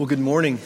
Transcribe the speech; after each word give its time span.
Well, 0.00 0.06
good 0.06 0.18
morning. 0.18 0.58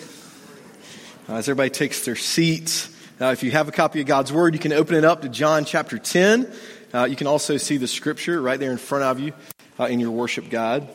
Uh, 1.28 1.34
as 1.34 1.48
everybody 1.48 1.70
takes 1.70 2.04
their 2.04 2.14
seats, 2.14 2.88
uh, 3.20 3.32
if 3.32 3.42
you 3.42 3.50
have 3.50 3.66
a 3.66 3.72
copy 3.72 4.00
of 4.00 4.06
God's 4.06 4.32
Word, 4.32 4.54
you 4.54 4.60
can 4.60 4.72
open 4.72 4.94
it 4.94 5.04
up 5.04 5.22
to 5.22 5.28
John 5.28 5.64
chapter 5.64 5.98
10. 5.98 6.52
Uh, 6.94 7.06
you 7.06 7.16
can 7.16 7.26
also 7.26 7.56
see 7.56 7.76
the 7.76 7.88
scripture 7.88 8.40
right 8.40 8.60
there 8.60 8.70
in 8.70 8.78
front 8.78 9.02
of 9.02 9.18
you 9.18 9.32
uh, 9.80 9.86
in 9.86 9.98
your 9.98 10.12
worship 10.12 10.50
guide. 10.50 10.88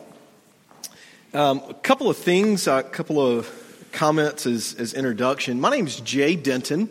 Um, 1.34 1.60
a 1.68 1.74
couple 1.74 2.08
of 2.08 2.16
things, 2.16 2.66
a 2.66 2.82
couple 2.82 3.20
of 3.20 3.46
comments 3.92 4.46
as, 4.46 4.72
as 4.72 4.94
introduction. 4.94 5.60
My 5.60 5.68
name 5.68 5.86
is 5.86 6.00
Jay 6.00 6.34
Denton. 6.34 6.88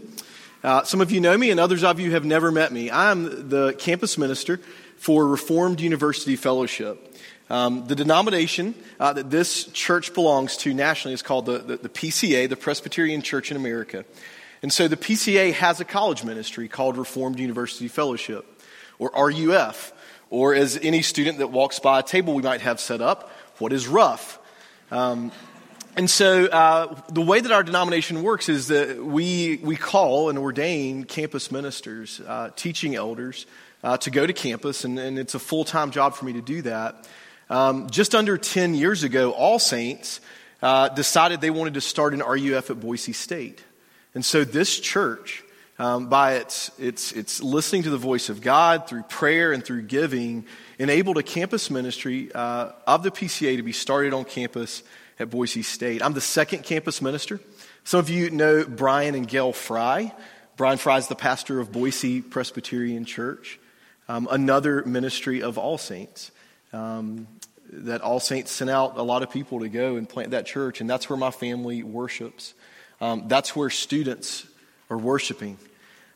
Uh, 0.64 0.84
some 0.84 1.02
of 1.02 1.10
you 1.12 1.20
know 1.20 1.36
me, 1.36 1.50
and 1.50 1.60
others 1.60 1.84
of 1.84 2.00
you 2.00 2.12
have 2.12 2.26
never 2.26 2.52
met 2.52 2.72
me. 2.72 2.92
I'm 2.92 3.50
the 3.50 3.74
campus 3.74 4.20
minister 4.20 4.60
for 4.98 5.26
Reformed 5.26 5.82
University 5.82 6.36
Fellowship. 6.36 7.18
Um, 7.50 7.88
the 7.88 7.96
denomination 7.96 8.76
uh, 9.00 9.14
that 9.14 9.32
this 9.32 9.66
church 9.66 10.14
belongs 10.14 10.56
to 10.58 10.74
nationally 10.74 11.14
is 11.14 11.24
called 11.24 11.48
the, 11.48 11.58
the, 11.58 11.78
the, 11.78 11.90
PCA, 11.90 12.48
the 12.48 12.56
Presbyterian 12.56 13.24
Church 13.24 13.50
in 13.50 13.58
America. 13.58 14.06
And 14.62 14.72
so 14.72 14.88
the 14.88 14.98
PCA 14.98 15.54
has 15.54 15.80
a 15.80 15.86
college 15.86 16.24
ministry 16.24 16.68
called 16.68 16.98
Reformed 16.98 17.40
University 17.40 17.88
Fellowship, 17.88 18.46
or 19.00 19.12
RUF, 19.16 19.94
or 20.30 20.54
as 20.54 20.78
any 20.82 21.02
student 21.02 21.40
that 21.40 21.48
walks 21.48 21.80
by 21.80 22.00
a 22.00 22.04
table 22.04 22.36
we 22.36 22.44
might 22.44 22.62
have 22.62 22.80
set 22.80 23.02
up, 23.02 23.32
what 23.58 23.74
is 23.74 23.88
rough? 23.88 24.38
Um, 24.92 25.32
and 25.96 26.10
so 26.10 26.46
uh, 26.46 27.02
the 27.10 27.22
way 27.22 27.40
that 27.40 27.52
our 27.52 27.64
denomination 27.64 28.22
works 28.22 28.48
is 28.48 28.68
that 28.68 29.04
we, 29.04 29.60
we 29.64 29.76
call 29.76 30.30
and 30.30 30.38
ordain 30.38 31.04
campus 31.04 31.52
ministers, 31.52 32.22
uh, 32.28 32.52
teaching 32.56 32.96
elders, 32.96 33.48
uh, 33.84 33.98
to 33.98 34.12
go 34.12 34.28
to 34.28 34.34
campus, 34.34 34.84
and, 34.84 35.00
and 35.00 35.18
it's 35.18 35.36
a 35.36 35.40
full 35.40 35.64
time 35.64 35.92
job 35.92 36.14
for 36.14 36.26
me 36.26 36.34
to 36.34 36.42
do 36.42 36.62
that. 36.62 37.08
Um, 37.50 37.90
just 37.90 38.14
under 38.14 38.38
10 38.38 38.76
years 38.76 39.04
ago, 39.04 39.32
All 39.32 39.58
Saints 39.58 40.22
uh, 40.62 40.90
decided 40.90 41.42
they 41.42 41.50
wanted 41.50 41.74
to 41.76 41.82
start 41.82 42.14
an 42.14 42.20
RUF 42.20 42.70
at 42.70 42.80
Boise 42.80 43.14
State. 43.14 43.64
And 44.14 44.24
so 44.24 44.44
this 44.44 44.80
church, 44.80 45.44
um, 45.80 46.10
by 46.10 46.36
its, 46.36 46.72
its, 46.78 47.12
its 47.12 47.42
listening 47.42 47.84
to 47.84 47.90
the 47.90 47.98
voice 47.98 48.30
of 48.30 48.42
God 48.42 48.88
through 48.88 49.04
prayer 49.04 49.52
and 49.52 49.66
through 49.66 49.84
giving, 49.84 50.46
enabled 50.78 51.18
a 51.18 51.24
campus 51.24 51.72
ministry 51.72 52.32
uh, 52.34 52.72
of 52.86 53.02
the 53.02 53.12
PCA 53.12 53.58
to 53.58 53.64
be 53.64 53.72
started 53.72 54.14
on 54.14 54.26
campus 54.26 54.84
at 55.18 55.30
Boise 55.32 55.64
State. 55.64 56.04
I'm 56.04 56.14
the 56.14 56.22
second 56.22 56.64
campus 56.64 57.02
minister. 57.02 57.40
Some 57.84 58.00
of 58.00 58.10
you 58.10 58.30
know 58.30 58.64
Brian 58.64 59.16
and 59.16 59.28
Gail 59.28 59.54
Fry. 59.54 60.14
Brian 60.56 60.78
Fry 60.78 60.98
is 60.98 61.08
the 61.08 61.16
pastor 61.16 61.60
of 61.60 61.72
Boise 61.72 62.22
Presbyterian 62.22 63.06
Church, 63.06 63.60
um, 64.08 64.28
another 64.30 64.84
ministry 64.84 65.42
of 65.42 65.58
All 65.58 65.78
Saints. 65.78 66.32
Um, 66.74 67.28
that 67.72 68.02
All 68.02 68.20
Saints 68.20 68.52
sent 68.52 68.70
out 68.70 68.98
a 68.98 69.04
lot 69.04 69.22
of 69.22 69.30
people 69.30 69.60
to 69.60 69.70
go 69.70 69.96
and 69.96 70.10
plant 70.10 70.32
that 70.32 70.46
church, 70.46 70.82
and 70.82 70.90
that's 70.90 71.10
where 71.10 71.18
my 71.18 71.32
family 71.32 71.84
worships. 71.84 72.54
Um, 73.00 73.28
that's 73.28 73.56
where 73.56 73.70
students 73.70 74.48
are 74.90 74.98
worshiping. 74.98 75.58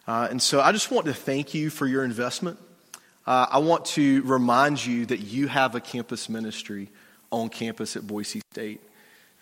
Uh, 0.07 0.27
and 0.29 0.41
so 0.41 0.59
I 0.59 0.71
just 0.71 0.91
want 0.91 1.05
to 1.05 1.13
thank 1.13 1.53
you 1.53 1.69
for 1.69 1.87
your 1.87 2.03
investment. 2.03 2.57
Uh, 3.25 3.47
I 3.49 3.59
want 3.59 3.85
to 3.85 4.21
remind 4.23 4.85
you 4.85 5.05
that 5.05 5.19
you 5.19 5.47
have 5.47 5.75
a 5.75 5.79
campus 5.79 6.27
ministry 6.27 6.89
on 7.31 7.49
campus 7.49 7.95
at 7.95 8.05
Boise 8.05 8.41
State. 8.51 8.81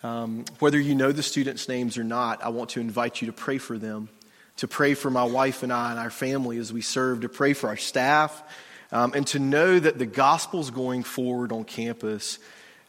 Um, 0.03 0.45
whether 0.59 0.79
you 0.79 0.95
know 0.95 1.11
the 1.11 1.23
students' 1.23 1.67
names 1.67 1.97
or 1.97 2.03
not, 2.03 2.43
I 2.43 2.49
want 2.49 2.71
to 2.71 2.79
invite 2.79 3.21
you 3.21 3.27
to 3.27 3.33
pray 3.33 3.57
for 3.57 3.77
them, 3.77 4.09
to 4.57 4.67
pray 4.67 4.93
for 4.93 5.09
my 5.09 5.23
wife 5.23 5.63
and 5.63 5.73
I 5.73 5.91
and 5.91 5.99
our 5.99 6.09
family 6.09 6.57
as 6.57 6.71
we 6.71 6.81
serve, 6.81 7.21
to 7.21 7.29
pray 7.29 7.53
for 7.53 7.67
our 7.67 7.77
staff, 7.77 8.43
um, 8.91 9.13
and 9.13 9.25
to 9.27 9.39
know 9.39 9.79
that 9.79 9.97
the 9.97 10.05
gospel's 10.05 10.69
going 10.69 11.03
forward 11.03 11.51
on 11.51 11.63
campus. 11.63 12.39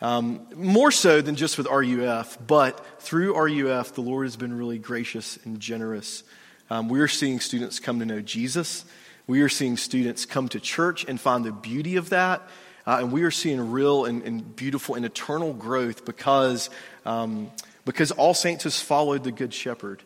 Um, 0.01 0.49
more 0.57 0.91
so 0.91 1.23
than 1.23 1.37
just 1.37 1.59
with 1.59 1.69
RUF, 1.69 2.37
but 2.45 3.01
through 3.01 3.37
RUF, 3.37 3.95
the 3.95 4.01
Lord 4.01 4.27
has 4.27 4.37
been 4.37 4.57
really 4.57 4.79
gracious 4.79 5.39
and 5.45 5.61
generous. 5.61 6.25
Um, 6.71 6.89
we 6.89 7.01
are 7.01 7.09
seeing 7.09 7.39
students 7.39 7.79
come 7.79 8.01
to 8.01 8.07
know 8.07 8.21
Jesus. 8.21 8.85
We 9.29 9.43
are 9.43 9.49
seeing 9.49 9.77
students 9.77 10.27
come 10.27 10.49
to 10.49 10.59
church 10.59 11.05
and 11.07 11.21
find 11.21 11.45
the 11.45 11.53
beauty 11.53 11.97
of 11.97 12.11
that. 12.11 12.43
Uh, 12.85 12.99
and 13.01 13.13
we 13.13 13.23
are 13.23 13.31
seeing 13.31 13.71
real 13.71 14.05
and, 14.07 14.23
and, 14.23 14.57
beautiful 14.57 14.97
and 14.97 15.05
eternal 15.05 15.53
growth 15.53 16.05
because, 16.05 16.69
um, 17.07 17.51
because 17.85 18.11
All 18.11 18.35
Saints 18.35 18.65
has 18.65 18.81
followed 18.81 19.23
the 19.23 19.31
Good 19.31 19.55
Shepherd. 19.55 20.03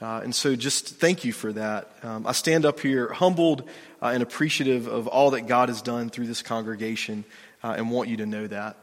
Uh, 0.00 0.22
and 0.24 0.34
so 0.34 0.56
just 0.56 0.96
thank 0.96 1.26
you 1.26 1.32
for 1.32 1.52
that. 1.52 1.92
Um, 2.02 2.26
I 2.26 2.32
stand 2.32 2.64
up 2.64 2.80
here 2.80 3.12
humbled 3.12 3.68
uh, 4.00 4.06
and 4.06 4.22
appreciative 4.22 4.86
of 4.86 5.06
all 5.06 5.32
that 5.32 5.42
God 5.42 5.68
has 5.68 5.82
done 5.82 6.08
through 6.08 6.26
this 6.26 6.40
congregation 6.40 7.24
uh, 7.62 7.74
and 7.76 7.90
want 7.90 8.08
you 8.08 8.16
to 8.18 8.26
know 8.26 8.46
that. 8.46 8.76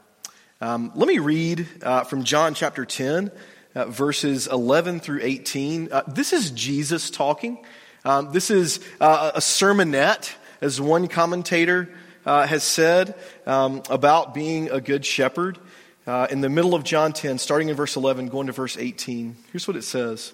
Um, 0.60 0.92
let 0.94 1.08
me 1.08 1.18
read 1.18 1.66
uh, 1.82 2.04
from 2.04 2.22
John 2.22 2.54
chapter 2.54 2.84
10, 2.84 3.32
uh, 3.74 3.86
verses 3.86 4.46
11 4.46 5.00
through 5.00 5.18
18. 5.22 5.88
Uh, 5.90 6.02
this 6.06 6.32
is 6.32 6.52
Jesus 6.52 7.10
talking. 7.10 7.58
Um, 8.04 8.32
this 8.32 8.48
is 8.48 8.78
a 9.00 9.32
sermonette, 9.38 10.32
as 10.60 10.80
one 10.80 11.08
commentator 11.08 11.92
has 12.24 12.62
said, 12.62 13.16
um, 13.44 13.82
about 13.90 14.34
being 14.34 14.70
a 14.70 14.80
good 14.80 15.04
shepherd. 15.04 15.58
in 16.30 16.42
the 16.42 16.48
middle 16.48 16.76
of 16.76 16.84
John 16.84 17.12
10, 17.12 17.38
starting 17.38 17.70
in 17.70 17.76
verse 17.76 17.96
11, 17.96 18.28
going 18.28 18.46
to 18.46 18.52
verse 18.52 18.76
18, 18.78 19.36
here's 19.50 19.66
what 19.66 19.76
it 19.76 19.82
says. 19.82 20.32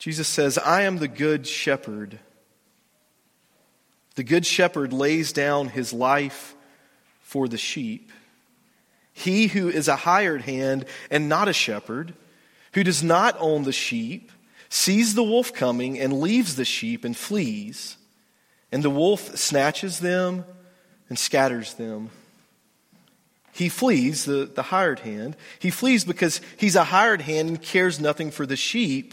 Jesus 0.00 0.26
says, 0.26 0.56
I 0.56 0.82
am 0.82 0.96
the 0.96 1.08
good 1.08 1.46
shepherd. 1.46 2.18
The 4.14 4.24
good 4.24 4.46
shepherd 4.46 4.94
lays 4.94 5.32
down 5.32 5.68
his 5.68 5.92
life 5.92 6.56
for 7.20 7.46
the 7.46 7.58
sheep. 7.58 8.10
He 9.12 9.46
who 9.46 9.68
is 9.68 9.88
a 9.88 9.96
hired 9.96 10.40
hand 10.40 10.86
and 11.10 11.28
not 11.28 11.48
a 11.48 11.52
shepherd, 11.52 12.14
who 12.72 12.82
does 12.82 13.02
not 13.02 13.36
own 13.38 13.64
the 13.64 13.72
sheep, 13.72 14.32
sees 14.70 15.14
the 15.14 15.22
wolf 15.22 15.52
coming 15.52 16.00
and 16.00 16.20
leaves 16.20 16.56
the 16.56 16.64
sheep 16.64 17.04
and 17.04 17.14
flees. 17.14 17.98
And 18.72 18.82
the 18.82 18.88
wolf 18.88 19.36
snatches 19.36 20.00
them 20.00 20.46
and 21.10 21.18
scatters 21.18 21.74
them. 21.74 22.08
He 23.52 23.68
flees, 23.68 24.24
the, 24.24 24.46
the 24.46 24.62
hired 24.62 25.00
hand. 25.00 25.36
He 25.58 25.70
flees 25.70 26.06
because 26.06 26.40
he's 26.56 26.76
a 26.76 26.84
hired 26.84 27.20
hand 27.20 27.48
and 27.50 27.60
cares 27.60 28.00
nothing 28.00 28.30
for 28.30 28.46
the 28.46 28.56
sheep. 28.56 29.12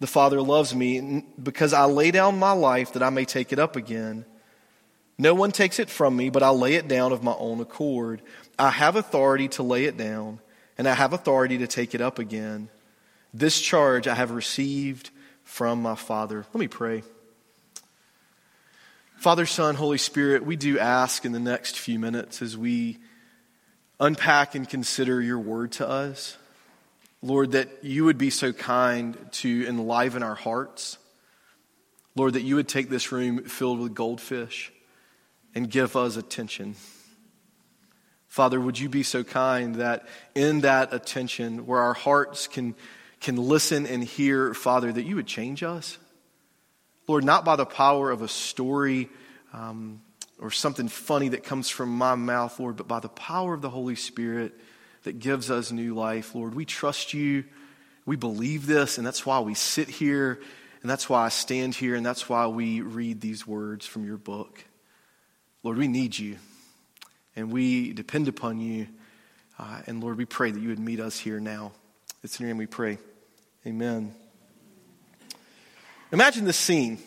the 0.00 0.06
Father 0.06 0.40
loves 0.40 0.74
me 0.74 1.24
because 1.40 1.74
I 1.74 1.84
lay 1.84 2.10
down 2.10 2.38
my 2.38 2.52
life 2.52 2.94
that 2.94 3.02
I 3.02 3.10
may 3.10 3.26
take 3.26 3.52
it 3.52 3.58
up 3.58 3.76
again. 3.76 4.24
No 5.18 5.34
one 5.34 5.52
takes 5.52 5.78
it 5.78 5.90
from 5.90 6.16
me, 6.16 6.30
but 6.30 6.42
I 6.42 6.48
lay 6.48 6.74
it 6.74 6.88
down 6.88 7.12
of 7.12 7.22
my 7.22 7.34
own 7.38 7.60
accord. 7.60 8.22
I 8.58 8.70
have 8.70 8.96
authority 8.96 9.48
to 9.48 9.62
lay 9.62 9.84
it 9.84 9.98
down, 9.98 10.40
and 10.78 10.88
I 10.88 10.94
have 10.94 11.12
authority 11.12 11.58
to 11.58 11.66
take 11.66 11.94
it 11.94 12.00
up 12.00 12.18
again. 12.18 12.70
This 13.34 13.60
charge 13.60 14.08
I 14.08 14.14
have 14.14 14.30
received 14.30 15.10
from 15.44 15.82
my 15.82 15.94
Father. 15.94 16.46
Let 16.54 16.60
me 16.60 16.68
pray. 16.68 17.02
Father, 19.18 19.44
Son, 19.44 19.74
Holy 19.74 19.98
Spirit, 19.98 20.46
we 20.46 20.56
do 20.56 20.78
ask 20.78 21.26
in 21.26 21.32
the 21.32 21.38
next 21.38 21.78
few 21.78 21.98
minutes 21.98 22.40
as 22.40 22.56
we 22.56 22.96
unpack 24.00 24.54
and 24.54 24.66
consider 24.66 25.20
your 25.20 25.38
word 25.38 25.72
to 25.72 25.86
us 25.86 26.38
Lord, 27.22 27.52
that 27.52 27.68
you 27.82 28.04
would 28.06 28.18
be 28.18 28.30
so 28.30 28.52
kind 28.52 29.16
to 29.32 29.66
enliven 29.68 30.22
our 30.22 30.34
hearts. 30.34 30.96
Lord, 32.16 32.32
that 32.32 32.42
you 32.42 32.56
would 32.56 32.68
take 32.68 32.88
this 32.88 33.12
room 33.12 33.44
filled 33.44 33.80
with 33.80 33.94
goldfish 33.94 34.72
and 35.54 35.70
give 35.70 35.96
us 35.96 36.16
attention. 36.16 36.76
Father, 38.26 38.60
would 38.60 38.78
you 38.78 38.88
be 38.88 39.02
so 39.02 39.22
kind 39.22 39.76
that 39.76 40.06
in 40.34 40.60
that 40.60 40.94
attention, 40.94 41.66
where 41.66 41.80
our 41.80 41.94
hearts 41.94 42.46
can, 42.46 42.74
can 43.20 43.36
listen 43.36 43.86
and 43.86 44.02
hear, 44.02 44.54
Father, 44.54 44.90
that 44.90 45.02
you 45.02 45.16
would 45.16 45.26
change 45.26 45.62
us? 45.62 45.98
Lord, 47.06 47.24
not 47.24 47.44
by 47.44 47.56
the 47.56 47.66
power 47.66 48.10
of 48.10 48.22
a 48.22 48.28
story 48.28 49.10
um, 49.52 50.00
or 50.38 50.50
something 50.50 50.88
funny 50.88 51.30
that 51.30 51.42
comes 51.42 51.68
from 51.68 51.90
my 51.90 52.14
mouth, 52.14 52.58
Lord, 52.60 52.76
but 52.76 52.88
by 52.88 53.00
the 53.00 53.08
power 53.08 53.52
of 53.52 53.62
the 53.62 53.70
Holy 53.70 53.96
Spirit 53.96 54.54
that 55.04 55.18
gives 55.18 55.50
us 55.50 55.72
new 55.72 55.94
life. 55.94 56.34
Lord, 56.34 56.54
we 56.54 56.64
trust 56.64 57.14
you. 57.14 57.44
We 58.06 58.16
believe 58.16 58.66
this, 58.66 58.98
and 58.98 59.06
that's 59.06 59.24
why 59.24 59.40
we 59.40 59.54
sit 59.54 59.88
here, 59.88 60.40
and 60.82 60.90
that's 60.90 61.08
why 61.08 61.24
I 61.24 61.28
stand 61.28 61.74
here, 61.74 61.94
and 61.94 62.04
that's 62.04 62.28
why 62.28 62.46
we 62.46 62.80
read 62.80 63.20
these 63.20 63.46
words 63.46 63.86
from 63.86 64.04
your 64.04 64.16
book. 64.16 64.64
Lord, 65.62 65.78
we 65.78 65.88
need 65.88 66.18
you, 66.18 66.36
and 67.36 67.52
we 67.52 67.92
depend 67.92 68.28
upon 68.28 68.60
you. 68.60 68.88
Uh, 69.58 69.82
and 69.86 70.02
Lord, 70.02 70.16
we 70.16 70.24
pray 70.24 70.50
that 70.50 70.60
you 70.60 70.68
would 70.68 70.78
meet 70.78 71.00
us 71.00 71.18
here 71.18 71.38
now. 71.38 71.72
It's 72.22 72.40
in 72.40 72.46
your 72.46 72.54
name 72.54 72.58
we 72.58 72.66
pray. 72.66 72.98
Amen. 73.66 74.14
Imagine 76.12 76.44
this 76.44 76.56
scene. 76.56 76.98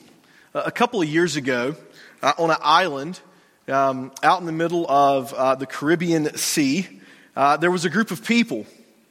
a 0.53 0.71
couple 0.71 1.01
of 1.01 1.07
years 1.07 1.35
ago, 1.35 1.75
uh, 2.21 2.33
on 2.37 2.51
an 2.51 2.57
island 2.61 3.19
um, 3.67 4.11
out 4.21 4.39
in 4.39 4.45
the 4.45 4.51
middle 4.51 4.89
of 4.89 5.33
uh, 5.33 5.55
the 5.55 5.65
Caribbean 5.65 6.35
Sea, 6.37 7.01
uh, 7.35 7.57
there 7.57 7.71
was 7.71 7.85
a 7.85 7.89
group 7.89 8.11
of 8.11 8.23
people. 8.23 8.65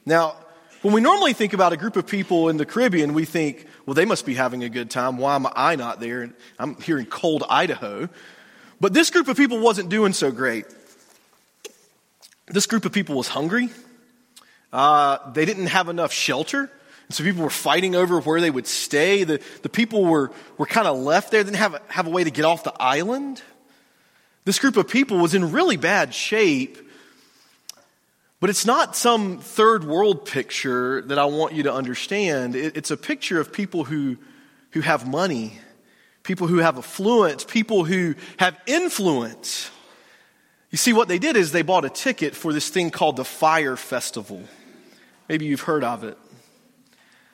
Now, 0.05 0.35
when 0.81 0.93
we 0.93 1.01
normally 1.01 1.33
think 1.33 1.53
about 1.53 1.71
a 1.71 1.77
group 1.77 1.95
of 1.95 2.05
people 2.05 2.49
in 2.49 2.57
the 2.57 2.65
Caribbean, 2.65 3.13
we 3.13 3.25
think, 3.25 3.65
well, 3.85 3.93
they 3.93 4.05
must 4.05 4.25
be 4.25 4.33
having 4.33 4.63
a 4.63 4.69
good 4.69 4.89
time. 4.89 5.17
Why 5.17 5.35
am 5.35 5.47
I 5.55 5.75
not 5.75 5.99
there? 5.99 6.29
I'm 6.59 6.75
here 6.81 6.99
in 6.99 7.05
cold 7.05 7.43
Idaho. 7.49 8.09
But 8.81 8.93
this 8.93 9.09
group 9.09 9.29
of 9.29 9.37
people 9.37 9.59
wasn't 9.59 9.89
doing 9.89 10.11
so 10.11 10.29
great. 10.29 10.65
This 12.47 12.65
group 12.65 12.83
of 12.83 12.91
people 12.91 13.15
was 13.15 13.29
hungry. 13.29 13.69
Uh, 14.73 15.31
they 15.31 15.45
didn't 15.45 15.67
have 15.67 15.87
enough 15.87 16.11
shelter. 16.11 16.69
And 17.07 17.15
so 17.15 17.23
people 17.23 17.43
were 17.43 17.49
fighting 17.49 17.95
over 17.95 18.19
where 18.19 18.41
they 18.41 18.51
would 18.51 18.67
stay. 18.67 19.23
The, 19.23 19.41
the 19.61 19.69
people 19.69 20.03
were, 20.03 20.31
were 20.57 20.65
kind 20.65 20.87
of 20.87 20.97
left 20.97 21.31
there, 21.31 21.43
didn't 21.43 21.57
have, 21.57 21.81
have 21.87 22.07
a 22.07 22.09
way 22.09 22.23
to 22.23 22.31
get 22.31 22.43
off 22.43 22.63
the 22.63 22.73
island. 22.77 23.41
This 24.45 24.59
group 24.59 24.75
of 24.75 24.89
people 24.89 25.17
was 25.19 25.33
in 25.33 25.51
really 25.51 25.77
bad 25.77 26.13
shape. 26.13 26.77
But 28.43 28.49
it's 28.49 28.65
not 28.65 28.97
some 28.97 29.37
third 29.37 29.85
world 29.85 30.25
picture 30.25 31.01
that 31.03 31.17
I 31.17 31.23
want 31.23 31.53
you 31.53 31.63
to 31.63 31.73
understand. 31.73 32.57
It's 32.57 32.91
a 32.91 32.97
picture 32.97 33.39
of 33.39 33.53
people 33.53 33.85
who, 33.85 34.17
who 34.71 34.81
have 34.81 35.07
money, 35.07 35.53
people 36.23 36.47
who 36.47 36.57
have 36.57 36.77
affluence, 36.77 37.45
people 37.45 37.85
who 37.85 38.15
have 38.39 38.59
influence. 38.67 39.71
You 40.71 40.77
see, 40.77 40.91
what 40.91 41.07
they 41.07 41.19
did 41.19 41.37
is 41.37 41.53
they 41.53 41.61
bought 41.61 41.85
a 41.85 41.89
ticket 41.89 42.35
for 42.35 42.51
this 42.51 42.67
thing 42.67 42.91
called 42.91 43.15
the 43.15 43.23
Fyre 43.23 43.77
Festival. 43.77 44.43
Maybe 45.29 45.45
you've 45.45 45.61
heard 45.61 45.85
of 45.85 46.03
it. 46.03 46.17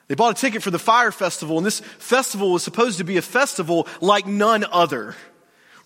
They 0.06 0.14
bought 0.14 0.38
a 0.38 0.40
ticket 0.40 0.62
for 0.62 0.70
the 0.70 0.78
Fyre 0.78 1.10
Festival, 1.10 1.56
and 1.56 1.66
this 1.66 1.80
festival 1.80 2.52
was 2.52 2.62
supposed 2.62 2.98
to 2.98 3.04
be 3.04 3.16
a 3.16 3.22
festival 3.22 3.88
like 4.00 4.28
none 4.28 4.64
other. 4.70 5.16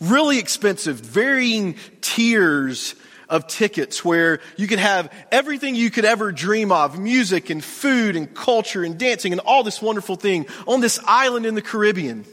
Really 0.01 0.39
expensive, 0.39 1.01
varying 1.01 1.77
tiers 2.03 2.95
of 3.29 3.47
tickets 3.47 4.05
where 4.05 4.41
you 4.57 4.67
could 4.67 4.79
have 4.79 5.13
everything 5.33 5.75
you 5.75 5.91
could 5.91 6.05
ever 6.05 6.33
dream 6.33 6.73
of 6.73 6.99
music 6.99 7.51
and 7.51 7.63
food 7.63 8.17
and 8.17 8.35
culture 8.35 8.85
and 8.85 8.99
dancing 8.99 9.33
and 9.33 9.41
all 9.41 9.63
this 9.63 9.81
wonderful 9.81 10.17
thing 10.17 10.47
on 10.67 10.81
this 10.81 10.99
island 11.05 11.47
in 11.47 11.55
the 11.55 11.63
Caribbean. 11.63 12.25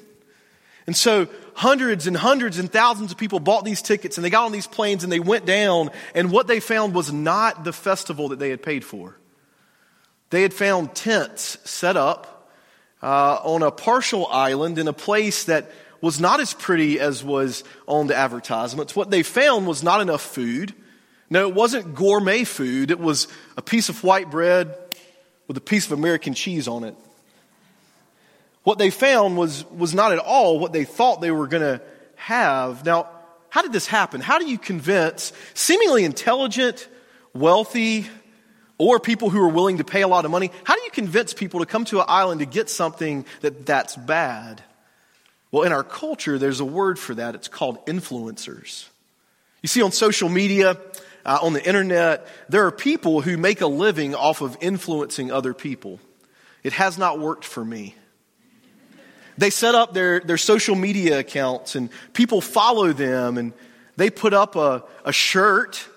And 0.88 0.96
so 0.96 1.28
hundreds 1.54 2.08
and 2.08 2.18
hundreds 2.18 2.58
and 2.58 2.72
thousands 2.72 3.12
of 3.12 3.18
people 3.18 3.40
bought 3.40 3.64
these 3.64 3.82
tickets 3.82 4.18
and 4.18 4.26
they 4.26 4.30
got 4.30 4.46
on 4.46 4.52
these 4.52 4.68
planes 4.68 5.04
and 5.04 5.12
they 5.12 5.20
went 5.20 5.46
down, 5.46 5.90
and 6.16 6.32
what 6.32 6.48
they 6.48 6.60
found 6.60 6.94
was 6.94 7.14
not 7.14 7.64
the 7.64 7.74
festival 7.74 8.30
that 8.30 8.40
they 8.40 8.50
had 8.50 8.62
paid 8.62 8.84
for. 8.84 9.16
They 10.32 10.42
had 10.42 10.54
found 10.54 10.96
tents 10.96 11.58
set 11.70 11.98
up 11.98 12.50
uh, 13.04 13.40
on 13.44 13.64
a 13.64 13.72
partial 13.72 14.28
island 14.28 14.78
in 14.78 14.88
a 14.88 14.94
place 14.94 15.46
that 15.46 15.72
was 16.02 16.20
not 16.20 16.40
as 16.40 16.54
pretty 16.54 17.00
as 17.00 17.24
was 17.24 17.64
on 17.88 18.08
the 18.08 18.16
advertisements. 18.16 18.96
What 18.96 19.12
they 19.12 19.24
found 19.24 19.68
was 19.68 19.84
not 19.84 20.02
enough 20.02 20.22
food. 20.22 20.74
No, 21.30 21.48
it 21.48 21.56
wasn't 21.56 21.96
gourmet 21.96 22.44
food. 22.44 22.92
It 22.92 23.00
was 23.00 23.28
a 23.56 23.62
piece 23.62 23.90
of 23.90 24.04
white 24.04 24.30
bread 24.30 24.76
with 25.48 25.58
a 25.58 25.62
piece 25.62 25.86
of 25.86 25.92
American 25.94 26.34
cheese 26.34 26.68
on 26.68 26.84
it. 26.84 26.96
What 28.64 28.78
they 28.78 28.90
found 28.90 29.38
was, 29.38 29.66
was 29.72 29.94
not 29.94 30.12
at 30.12 30.20
all 30.20 30.60
what 30.60 30.74
they 30.74 30.84
thought 30.84 31.22
they 31.22 31.32
were 31.32 31.48
going 31.48 31.64
to 31.64 31.82
have. 32.16 32.86
Now, 32.86 33.08
how 33.50 33.62
did 33.62 33.74
this 33.74 33.88
happen? 33.88 34.22
How 34.22 34.40
do 34.40 34.46
you 34.46 34.58
convince 34.58 35.34
seemingly 35.54 36.04
intelligent, 36.04 36.88
wealthy, 37.34 38.08
or 38.82 39.00
people 39.00 39.30
who 39.30 39.40
are 39.40 39.50
willing 39.50 39.78
to 39.78 39.84
pay 39.84 40.02
a 40.02 40.08
lot 40.08 40.26
of 40.26 40.32
money, 40.32 40.52
how 40.64 40.76
do 40.76 40.82
you 40.82 40.90
convince 40.90 41.34
people 41.34 41.60
to 41.60 41.68
come 41.68 41.86
to 41.86 42.00
an 42.00 42.06
island 42.08 42.40
to 42.40 42.48
get 42.48 42.68
something 42.68 43.26
that 43.42 43.66
that's 43.66 43.96
bad? 43.96 44.64
Well, 45.52 45.64
in 45.64 45.74
our 45.74 45.84
culture, 45.84 46.38
there's 46.38 46.60
a 46.60 46.66
word 46.66 46.98
for 46.98 47.16
that. 47.16 47.36
It's 47.36 47.48
called 47.48 47.86
influencers. 47.86 48.88
You 49.62 49.68
see, 49.68 49.82
on 49.82 49.92
social 49.92 50.30
media, 50.30 50.78
uh, 51.26 51.40
on 51.42 51.54
the 51.54 51.66
internet, 51.66 52.28
there 52.50 52.66
are 52.66 52.72
people 52.72 53.22
who 53.22 53.38
make 53.38 53.62
a 53.62 53.68
living 53.68 54.16
off 54.16 54.42
of 54.42 54.58
influencing 54.62 55.32
other 55.32 55.54
people. 55.54 56.00
It 56.64 56.74
has 56.74 56.98
not 56.98 57.20
worked 57.20 57.46
for 57.46 57.64
me. 57.64 57.96
They 59.38 59.50
set 59.50 59.76
up 59.76 59.94
their, 59.94 60.20
their 60.20 60.38
social 60.38 60.76
media 60.76 61.20
accounts 61.20 61.76
and 61.76 61.90
people 62.14 62.42
follow 62.42 62.94
them 62.94 63.38
and 63.38 63.54
they 63.98 64.10
put 64.10 64.34
up 64.34 64.56
a, 64.56 64.84
a 65.06 65.14
shirt 65.14 65.88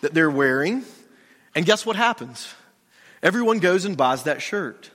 that 0.00 0.14
they're 0.14 0.30
wearing 0.30 0.84
and 1.54 1.66
guess 1.66 1.84
what 1.86 1.96
happens? 1.96 2.52
Everyone 3.22 3.58
goes 3.58 3.84
and 3.84 3.96
buys 3.96 4.24
that 4.24 4.42
shirt. 4.42 4.90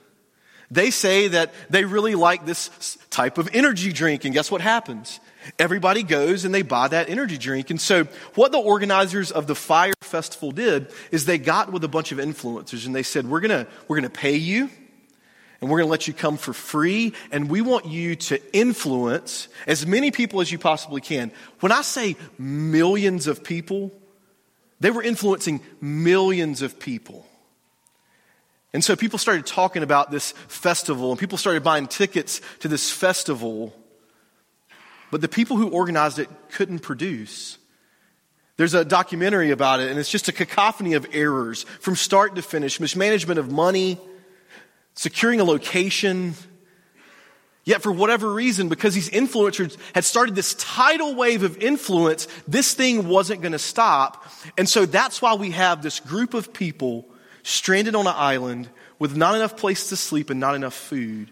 They 0.70 0.90
say 0.90 1.28
that 1.28 1.54
they 1.70 1.84
really 1.84 2.14
like 2.14 2.44
this 2.44 2.98
type 3.10 3.38
of 3.38 3.48
energy 3.54 3.92
drink, 3.92 4.24
and 4.24 4.34
guess 4.34 4.50
what 4.50 4.60
happens? 4.60 5.18
Everybody 5.58 6.02
goes 6.02 6.44
and 6.44 6.54
they 6.54 6.60
buy 6.60 6.88
that 6.88 7.08
energy 7.08 7.38
drink. 7.38 7.70
And 7.70 7.80
so, 7.80 8.04
what 8.34 8.52
the 8.52 8.58
organizers 8.58 9.30
of 9.30 9.46
the 9.46 9.54
Fyre 9.54 9.94
Festival 10.02 10.50
did 10.50 10.92
is 11.10 11.24
they 11.24 11.38
got 11.38 11.72
with 11.72 11.84
a 11.84 11.88
bunch 11.88 12.12
of 12.12 12.18
influencers 12.18 12.86
and 12.86 12.94
they 12.94 13.02
said, 13.02 13.26
We're 13.26 13.40
gonna, 13.40 13.66
we're 13.86 13.96
gonna 13.96 14.10
pay 14.10 14.36
you, 14.36 14.68
and 15.60 15.70
we're 15.70 15.78
gonna 15.78 15.90
let 15.90 16.06
you 16.06 16.12
come 16.12 16.36
for 16.36 16.52
free, 16.52 17.14
and 17.32 17.48
we 17.48 17.62
want 17.62 17.86
you 17.86 18.16
to 18.16 18.40
influence 18.56 19.48
as 19.66 19.86
many 19.86 20.10
people 20.10 20.42
as 20.42 20.52
you 20.52 20.58
possibly 20.58 21.00
can. 21.00 21.32
When 21.60 21.72
I 21.72 21.80
say 21.80 22.16
millions 22.36 23.26
of 23.26 23.42
people, 23.42 23.90
they 24.80 24.90
were 24.90 25.02
influencing 25.02 25.60
millions 25.80 26.60
of 26.60 26.78
people. 26.78 27.27
And 28.72 28.84
so 28.84 28.96
people 28.96 29.18
started 29.18 29.46
talking 29.46 29.82
about 29.82 30.10
this 30.10 30.32
festival, 30.32 31.10
and 31.10 31.18
people 31.18 31.38
started 31.38 31.62
buying 31.62 31.86
tickets 31.86 32.40
to 32.60 32.68
this 32.68 32.90
festival. 32.90 33.74
But 35.10 35.20
the 35.20 35.28
people 35.28 35.56
who 35.56 35.70
organized 35.70 36.18
it 36.18 36.28
couldn't 36.50 36.80
produce. 36.80 37.58
There's 38.56 38.74
a 38.74 38.84
documentary 38.84 39.52
about 39.52 39.80
it, 39.80 39.90
and 39.90 39.98
it's 39.98 40.10
just 40.10 40.28
a 40.28 40.32
cacophony 40.32 40.94
of 40.94 41.06
errors 41.12 41.62
from 41.80 41.96
start 41.96 42.34
to 42.36 42.42
finish 42.42 42.78
mismanagement 42.80 43.38
of 43.38 43.50
money, 43.50 43.98
securing 44.94 45.40
a 45.40 45.44
location, 45.44 46.34
Yet, 47.68 47.82
for 47.82 47.92
whatever 47.92 48.32
reason, 48.32 48.70
because 48.70 48.94
these 48.94 49.10
influencers 49.10 49.76
had 49.94 50.06
started 50.06 50.34
this 50.34 50.54
tidal 50.54 51.14
wave 51.14 51.42
of 51.42 51.58
influence, 51.58 52.26
this 52.48 52.72
thing 52.72 53.06
wasn't 53.06 53.42
going 53.42 53.52
to 53.52 53.58
stop. 53.58 54.24
And 54.56 54.66
so 54.66 54.86
that's 54.86 55.20
why 55.20 55.34
we 55.34 55.50
have 55.50 55.82
this 55.82 56.00
group 56.00 56.32
of 56.32 56.54
people 56.54 57.06
stranded 57.48 57.94
on 57.94 58.06
an 58.06 58.14
island 58.14 58.68
with 58.98 59.16
not 59.16 59.34
enough 59.34 59.56
place 59.56 59.88
to 59.88 59.96
sleep 59.96 60.28
and 60.28 60.38
not 60.38 60.54
enough 60.54 60.74
food. 60.74 61.30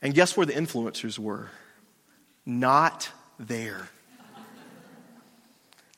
And 0.00 0.14
guess 0.14 0.36
where 0.36 0.46
the 0.46 0.54
influencers 0.54 1.18
were? 1.18 1.50
Not 2.46 3.10
there. 3.38 3.88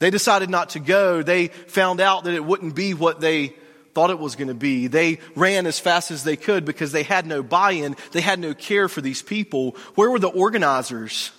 They 0.01 0.11
decided 0.11 0.51
not 0.51 0.71
to 0.71 0.81
go. 0.81 1.23
They 1.23 1.47
found 1.47 2.01
out 2.01 2.25
that 2.25 2.35
it 2.35 2.45
wouldn't 2.45 2.75
be 2.75 2.93
what 2.93 3.21
they 3.21 3.55
thought 3.95 4.11
it 4.11 4.19
was 4.19 4.35
going 4.35 4.49
to 4.49 4.55
be. 4.55 4.89
They 4.89 5.21
ran 5.37 5.67
as 5.67 5.79
fast 5.79 6.11
as 6.11 6.25
they 6.25 6.35
could 6.35 6.65
because 6.65 6.91
they 6.91 7.05
had 7.05 7.25
no 7.25 7.43
buy 7.45 7.73
in, 7.73 7.95
they 8.11 8.21
had 8.21 8.41
no 8.41 8.53
care 8.53 8.89
for 8.89 9.01
these 9.01 9.23
people. 9.23 9.77
Where 9.95 10.11
were 10.11 10.19
the 10.19 10.29
organizers 10.29 11.31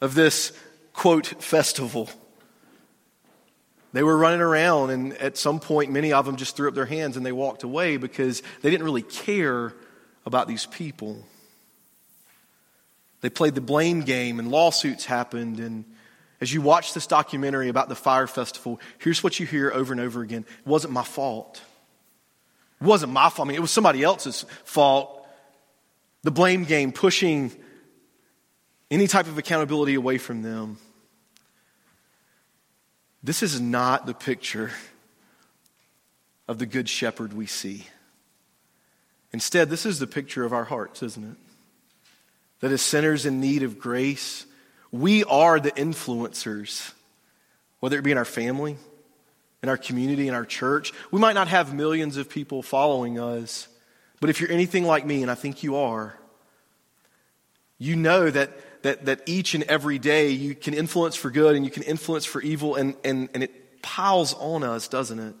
of 0.00 0.16
this, 0.16 0.52
quote, 0.92 1.26
festival? 1.26 2.08
They 3.98 4.04
were 4.04 4.16
running 4.16 4.40
around, 4.40 4.90
and 4.90 5.12
at 5.14 5.36
some 5.36 5.58
point, 5.58 5.90
many 5.90 6.12
of 6.12 6.24
them 6.24 6.36
just 6.36 6.54
threw 6.54 6.68
up 6.68 6.74
their 6.76 6.86
hands 6.86 7.16
and 7.16 7.26
they 7.26 7.32
walked 7.32 7.64
away 7.64 7.96
because 7.96 8.44
they 8.62 8.70
didn't 8.70 8.84
really 8.84 9.02
care 9.02 9.74
about 10.24 10.46
these 10.46 10.66
people. 10.66 11.26
They 13.22 13.28
played 13.28 13.56
the 13.56 13.60
blame 13.60 14.02
game, 14.02 14.38
and 14.38 14.52
lawsuits 14.52 15.04
happened, 15.04 15.58
and 15.58 15.84
as 16.40 16.54
you 16.54 16.62
watch 16.62 16.94
this 16.94 17.08
documentary 17.08 17.68
about 17.70 17.88
the 17.88 17.96
Fyre 17.96 18.28
festival, 18.28 18.78
here's 18.98 19.24
what 19.24 19.40
you 19.40 19.46
hear 19.46 19.72
over 19.72 19.92
and 19.92 20.00
over 20.00 20.22
again 20.22 20.42
it 20.48 20.64
wasn't 20.68 20.92
my 20.92 21.02
fault. 21.02 21.60
It 22.80 22.84
wasn't 22.84 23.12
my 23.12 23.30
fault. 23.30 23.48
I 23.48 23.48
mean, 23.48 23.56
it 23.56 23.62
was 23.62 23.72
somebody 23.72 24.04
else's 24.04 24.46
fault. 24.62 25.26
The 26.22 26.30
blame 26.30 26.62
game, 26.62 26.92
pushing 26.92 27.50
any 28.92 29.08
type 29.08 29.26
of 29.26 29.38
accountability 29.38 29.94
away 29.94 30.18
from 30.18 30.42
them. 30.42 30.78
This 33.22 33.42
is 33.42 33.60
not 33.60 34.06
the 34.06 34.14
picture 34.14 34.70
of 36.46 36.58
the 36.58 36.66
good 36.66 36.88
shepherd 36.88 37.32
we 37.32 37.46
see. 37.46 37.86
Instead, 39.32 39.68
this 39.68 39.84
is 39.84 39.98
the 39.98 40.06
picture 40.06 40.44
of 40.44 40.52
our 40.52 40.64
hearts, 40.64 41.02
isn't 41.02 41.32
it? 41.32 41.36
That 42.60 42.72
as 42.72 42.80
sinners 42.80 43.26
in 43.26 43.40
need 43.40 43.62
of 43.62 43.78
grace, 43.78 44.46
we 44.90 45.24
are 45.24 45.60
the 45.60 45.72
influencers, 45.72 46.92
whether 47.80 47.98
it 47.98 48.02
be 48.02 48.12
in 48.12 48.18
our 48.18 48.24
family, 48.24 48.76
in 49.62 49.68
our 49.68 49.76
community, 49.76 50.28
in 50.28 50.34
our 50.34 50.46
church. 50.46 50.92
We 51.10 51.20
might 51.20 51.34
not 51.34 51.48
have 51.48 51.74
millions 51.74 52.16
of 52.16 52.30
people 52.30 52.62
following 52.62 53.18
us, 53.18 53.68
but 54.20 54.30
if 54.30 54.40
you're 54.40 54.50
anything 54.50 54.84
like 54.84 55.04
me, 55.04 55.22
and 55.22 55.30
I 55.30 55.34
think 55.34 55.62
you 55.62 55.76
are, 55.76 56.18
you 57.78 57.94
know 57.94 58.30
that, 58.30 58.50
that, 58.82 59.06
that 59.06 59.22
each 59.26 59.54
and 59.54 59.64
every 59.64 59.98
day 59.98 60.30
you 60.30 60.54
can 60.54 60.74
influence 60.74 61.16
for 61.16 61.30
good 61.30 61.56
and 61.56 61.64
you 61.64 61.70
can 61.70 61.82
influence 61.82 62.24
for 62.24 62.40
evil, 62.42 62.74
and, 62.74 62.94
and, 63.04 63.28
and 63.34 63.42
it 63.42 63.82
piles 63.82 64.34
on 64.34 64.62
us, 64.62 64.88
doesn't 64.88 65.18
it? 65.18 65.34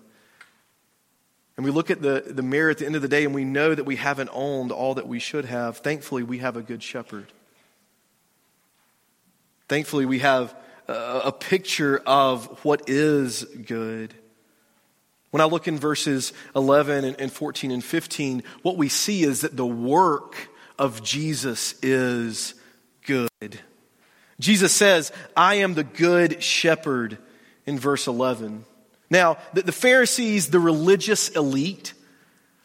and 1.58 1.64
we 1.64 1.72
look 1.72 1.90
at 1.90 2.00
the, 2.00 2.22
the 2.24 2.42
mirror 2.42 2.70
at 2.70 2.78
the 2.78 2.86
end 2.86 2.94
of 2.94 3.02
the 3.02 3.08
day 3.08 3.24
and 3.24 3.34
we 3.34 3.44
know 3.44 3.74
that 3.74 3.82
we 3.82 3.96
haven't 3.96 4.30
owned 4.32 4.70
all 4.70 4.94
that 4.94 5.08
we 5.08 5.18
should 5.18 5.44
have, 5.44 5.78
thankfully, 5.78 6.22
we 6.22 6.38
have 6.38 6.56
a 6.56 6.62
good 6.62 6.84
shepherd. 6.84 7.26
Thankfully, 9.68 10.06
we 10.06 10.20
have 10.20 10.54
a, 10.86 11.32
picture 11.32 12.00
of 12.06 12.64
what 12.64 12.88
is 12.88 13.42
good. 13.42 14.14
When 15.32 15.40
I 15.40 15.46
look 15.46 15.66
in 15.66 15.78
verses 15.78 16.32
11 16.54 17.04
and, 17.04 17.20
and 17.20 17.32
14 17.32 17.72
and 17.72 17.84
15, 17.84 18.44
what 18.62 18.76
we 18.76 18.88
see 18.88 19.24
is 19.24 19.40
that 19.40 19.56
the 19.56 19.66
work 19.66 20.36
of 20.78 21.02
Jesus 21.02 21.74
is 21.82 22.54
good. 23.08 23.58
Jesus 24.38 24.72
says, 24.72 25.10
I 25.34 25.56
am 25.56 25.74
the 25.74 25.82
good 25.82 26.42
shepherd 26.42 27.16
in 27.66 27.78
verse 27.78 28.06
11. 28.06 28.64
Now, 29.10 29.38
the, 29.54 29.62
the 29.62 29.72
Pharisees, 29.72 30.50
the 30.50 30.60
religious 30.60 31.30
elite, 31.30 31.94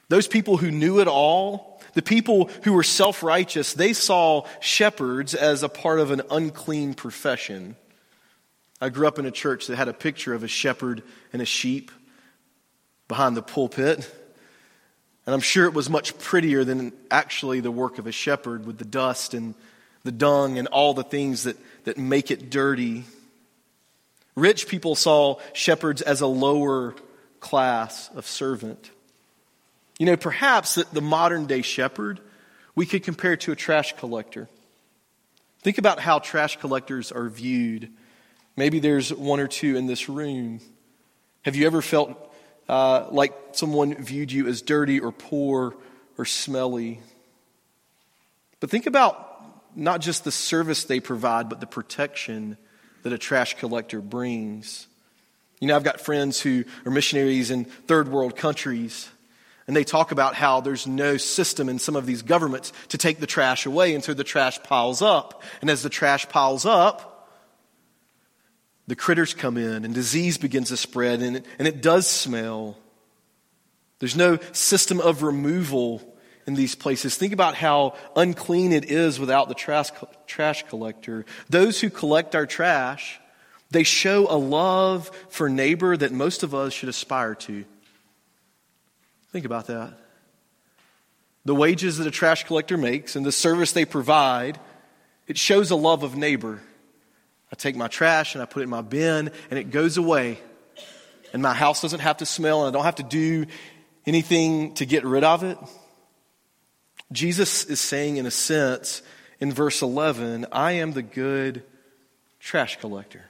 those 0.10 0.28
people 0.28 0.58
who 0.58 0.70
knew 0.70 1.00
it 1.00 1.08
all, 1.08 1.82
the 1.94 2.02
people 2.02 2.50
who 2.64 2.74
were 2.74 2.84
self 2.84 3.24
righteous, 3.24 3.74
they 3.74 3.94
saw 3.94 4.46
shepherds 4.60 5.34
as 5.34 5.64
a 5.64 5.70
part 5.70 6.00
of 6.00 6.12
an 6.12 6.22
unclean 6.30 6.94
profession. 6.94 7.78
I 8.82 8.90
grew 8.90 9.08
up 9.08 9.18
in 9.18 9.26
a 9.26 9.32
church 9.32 9.68
that 9.68 9.78
had 9.78 9.88
a 9.88 9.94
picture 9.94 10.34
of 10.34 10.44
a 10.44 10.48
shepherd 10.50 11.04
and 11.32 11.42
a 11.42 11.46
sheep 11.46 11.90
behind 13.08 13.38
the 13.38 13.42
pulpit. 13.42 13.98
And 15.26 15.34
I'm 15.34 15.40
sure 15.40 15.66
it 15.68 15.74
was 15.74 15.90
much 15.90 16.18
prettier 16.18 16.66
than 16.66 16.92
actually 17.10 17.62
the 17.62 17.72
work 17.72 17.98
of 17.98 18.08
a 18.08 18.12
shepherd 18.12 18.66
with 18.66 18.78
the 18.78 18.86
dust 18.86 19.34
and 19.34 19.56
the 20.04 20.12
dung 20.12 20.58
and 20.58 20.68
all 20.68 20.94
the 20.94 21.04
things 21.04 21.44
that, 21.44 21.58
that 21.86 21.98
make 21.98 22.32
it 22.32 22.50
dirty. 22.50 23.06
Rich 24.36 24.68
people 24.68 24.96
saw 24.96 25.40
shepherds 25.54 26.02
as 26.02 26.22
a 26.22 26.28
lower 26.28 26.96
class 27.40 28.10
of 28.16 28.26
servant. 28.26 28.90
You 30.00 30.06
know, 30.06 30.18
perhaps 30.18 30.76
the, 30.76 30.86
the 30.92 31.02
modern 31.02 31.46
day 31.46 31.62
shepherd 31.62 32.20
we 32.76 32.86
could 32.86 33.04
compare 33.04 33.38
to 33.38 33.52
a 33.52 33.56
trash 33.56 33.96
collector. 33.98 34.50
Think 35.62 35.78
about 35.78 36.00
how 36.00 36.20
trash 36.20 36.58
collectors 36.58 37.12
are 37.12 37.30
viewed. 37.30 37.90
Maybe 38.58 38.80
there's 38.80 39.14
one 39.14 39.40
or 39.40 39.48
two 39.48 39.78
in 39.78 39.88
this 39.88 40.10
room. 40.10 40.60
Have 41.44 41.56
you 41.56 41.66
ever 41.68 41.82
felt 41.82 42.18
uh, 42.68 43.08
like 43.12 43.34
someone 43.52 43.96
viewed 43.96 44.32
you 44.32 44.48
as 44.48 44.62
dirty 44.62 45.00
or 45.00 45.12
poor 45.12 45.76
or 46.18 46.26
smelly? 46.26 47.00
But 48.60 48.70
think 48.70 48.88
about 48.88 49.33
not 49.76 50.02
just 50.02 50.24
the 50.24 50.32
service 50.32 50.84
they 50.86 51.00
provide, 51.00 51.50
but 51.50 51.60
the 51.60 51.68
protection 51.68 52.58
that 53.04 53.14
a 53.14 53.18
trash 53.18 53.58
collector 53.58 54.02
brings. 54.02 54.88
You 55.60 55.68
know, 55.68 55.76
I've 55.76 55.84
got 55.84 56.02
friends 56.02 56.42
who 56.42 56.66
are 56.86 56.92
missionaries 56.92 57.52
in 57.52 57.66
third 57.66 58.10
world 58.10 58.36
countries, 58.36 59.10
and 59.68 59.76
they 59.76 59.84
talk 59.84 60.12
about 60.12 60.36
how 60.36 60.62
there's 60.62 60.88
no 60.88 61.18
system 61.18 61.70
in 61.70 61.80
some 61.80 61.96
of 61.96 62.06
these 62.06 62.22
governments 62.22 62.74
to 62.90 62.98
take 62.98 63.20
the 63.20 63.28
trash 63.28 63.66
away, 63.66 63.96
and 63.96 64.04
so 64.04 64.14
the 64.14 64.24
trash 64.24 64.62
piles 64.64 65.02
up. 65.02 65.42
And 65.62 65.70
as 65.70 65.84
the 65.84 65.90
trash 65.90 66.28
piles 66.28 66.66
up, 66.66 67.30
the 68.88 68.96
critters 68.96 69.34
come 69.34 69.58
in, 69.58 69.86
and 69.86 69.94
disease 69.94 70.38
begins 70.38 70.70
to 70.70 70.78
spread, 70.78 71.22
and 71.22 71.38
it, 71.38 71.46
and 71.58 71.68
it 71.68 71.82
does 71.82 72.08
smell. 72.08 72.78
There's 74.00 74.18
no 74.18 74.40
system 74.52 75.00
of 75.00 75.24
removal 75.24 76.13
in 76.46 76.56
these 76.56 76.76
places. 76.76 77.16
Think 77.16 77.34
about 77.34 77.56
how 77.56 77.96
unclean 78.16 78.72
it 78.72 78.86
is 78.86 79.20
without 79.20 79.48
the 79.48 79.56
trash, 79.56 79.90
trash 80.28 80.64
collector. 80.68 81.26
Those 81.50 81.80
who 81.80 81.90
collect 81.90 82.36
our 82.36 82.46
trash, 82.46 83.20
they 83.72 83.84
show 83.84 84.28
a 84.30 84.38
love 84.38 85.10
for 85.30 85.50
neighbor 85.50 85.96
that 85.96 86.12
most 86.12 86.44
of 86.44 86.54
us 86.54 86.74
should 86.74 86.90
aspire 86.90 87.36
to. 87.36 87.66
Think 89.32 89.46
about 89.46 89.68
that. 89.68 89.94
The 91.46 91.56
wages 91.56 91.98
that 91.98 92.08
a 92.08 92.12
trash 92.12 92.46
collector 92.46 92.78
makes 92.78 93.16
and 93.16 93.26
the 93.26 93.32
service 93.32 93.72
they 93.72 93.86
provide, 93.86 94.60
it 95.28 95.38
shows 95.38 95.72
a 95.72 95.76
love 95.76 96.04
of 96.04 96.16
neighbor. 96.16 96.62
I 97.52 97.56
take 97.56 97.76
my 97.76 97.88
trash 97.88 98.36
and 98.36 98.42
I 98.42 98.46
put 98.46 98.62
it 98.62 98.64
in 98.64 98.70
my 98.70 98.82
bin 98.82 99.32
and 99.50 99.60
it 99.60 99.72
goes 99.72 99.98
away. 99.98 100.40
And 101.34 101.42
my 101.42 101.54
house 101.54 101.82
doesn't 101.82 102.00
have 102.00 102.18
to 102.18 102.26
smell 102.26 102.66
and 102.66 102.74
I 102.74 102.78
don't 102.78 102.86
have 102.86 102.96
to 102.96 103.04
do 103.04 103.46
anything 104.06 104.76
to 104.76 104.86
get 104.86 105.04
rid 105.04 105.24
of 105.24 105.44
it. 105.44 105.58
Jesus 107.14 107.66
is 107.66 107.80
saying, 107.80 108.18
in 108.18 108.26
a 108.26 108.32
sense, 108.32 109.02
in 109.40 109.52
verse 109.52 109.82
11, 109.82 110.48
I 110.52 110.74
am 110.74 110.92
the 110.92 111.02
good 111.02 111.64
trash 112.40 112.80
collector. 112.80 113.24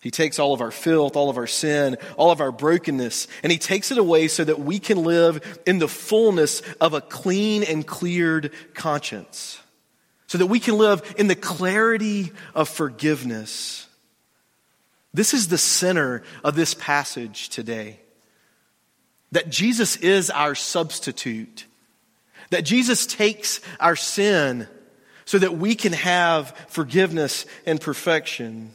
He 0.00 0.10
takes 0.10 0.38
all 0.38 0.52
of 0.52 0.60
our 0.60 0.70
filth, 0.70 1.16
all 1.16 1.30
of 1.30 1.36
our 1.36 1.48
sin, 1.48 1.96
all 2.16 2.30
of 2.30 2.40
our 2.40 2.52
brokenness, 2.52 3.26
and 3.42 3.50
He 3.50 3.58
takes 3.58 3.90
it 3.90 3.98
away 3.98 4.28
so 4.28 4.44
that 4.44 4.60
we 4.60 4.78
can 4.78 5.02
live 5.02 5.60
in 5.66 5.78
the 5.78 5.88
fullness 5.88 6.62
of 6.80 6.94
a 6.94 7.00
clean 7.00 7.64
and 7.64 7.84
cleared 7.84 8.52
conscience. 8.74 9.58
So 10.28 10.38
that 10.38 10.46
we 10.46 10.60
can 10.60 10.76
live 10.78 11.14
in 11.16 11.26
the 11.26 11.34
clarity 11.34 12.32
of 12.54 12.68
forgiveness. 12.68 13.88
This 15.14 15.32
is 15.32 15.48
the 15.48 15.58
center 15.58 16.22
of 16.44 16.54
this 16.54 16.74
passage 16.74 17.48
today. 17.48 17.98
That 19.32 19.48
Jesus 19.48 19.96
is 19.96 20.30
our 20.30 20.54
substitute 20.54 21.64
that 22.50 22.64
Jesus 22.64 23.06
takes 23.06 23.60
our 23.80 23.96
sin 23.96 24.68
so 25.24 25.38
that 25.38 25.56
we 25.56 25.74
can 25.74 25.92
have 25.92 26.50
forgiveness 26.68 27.46
and 27.66 27.80
perfection. 27.80 28.70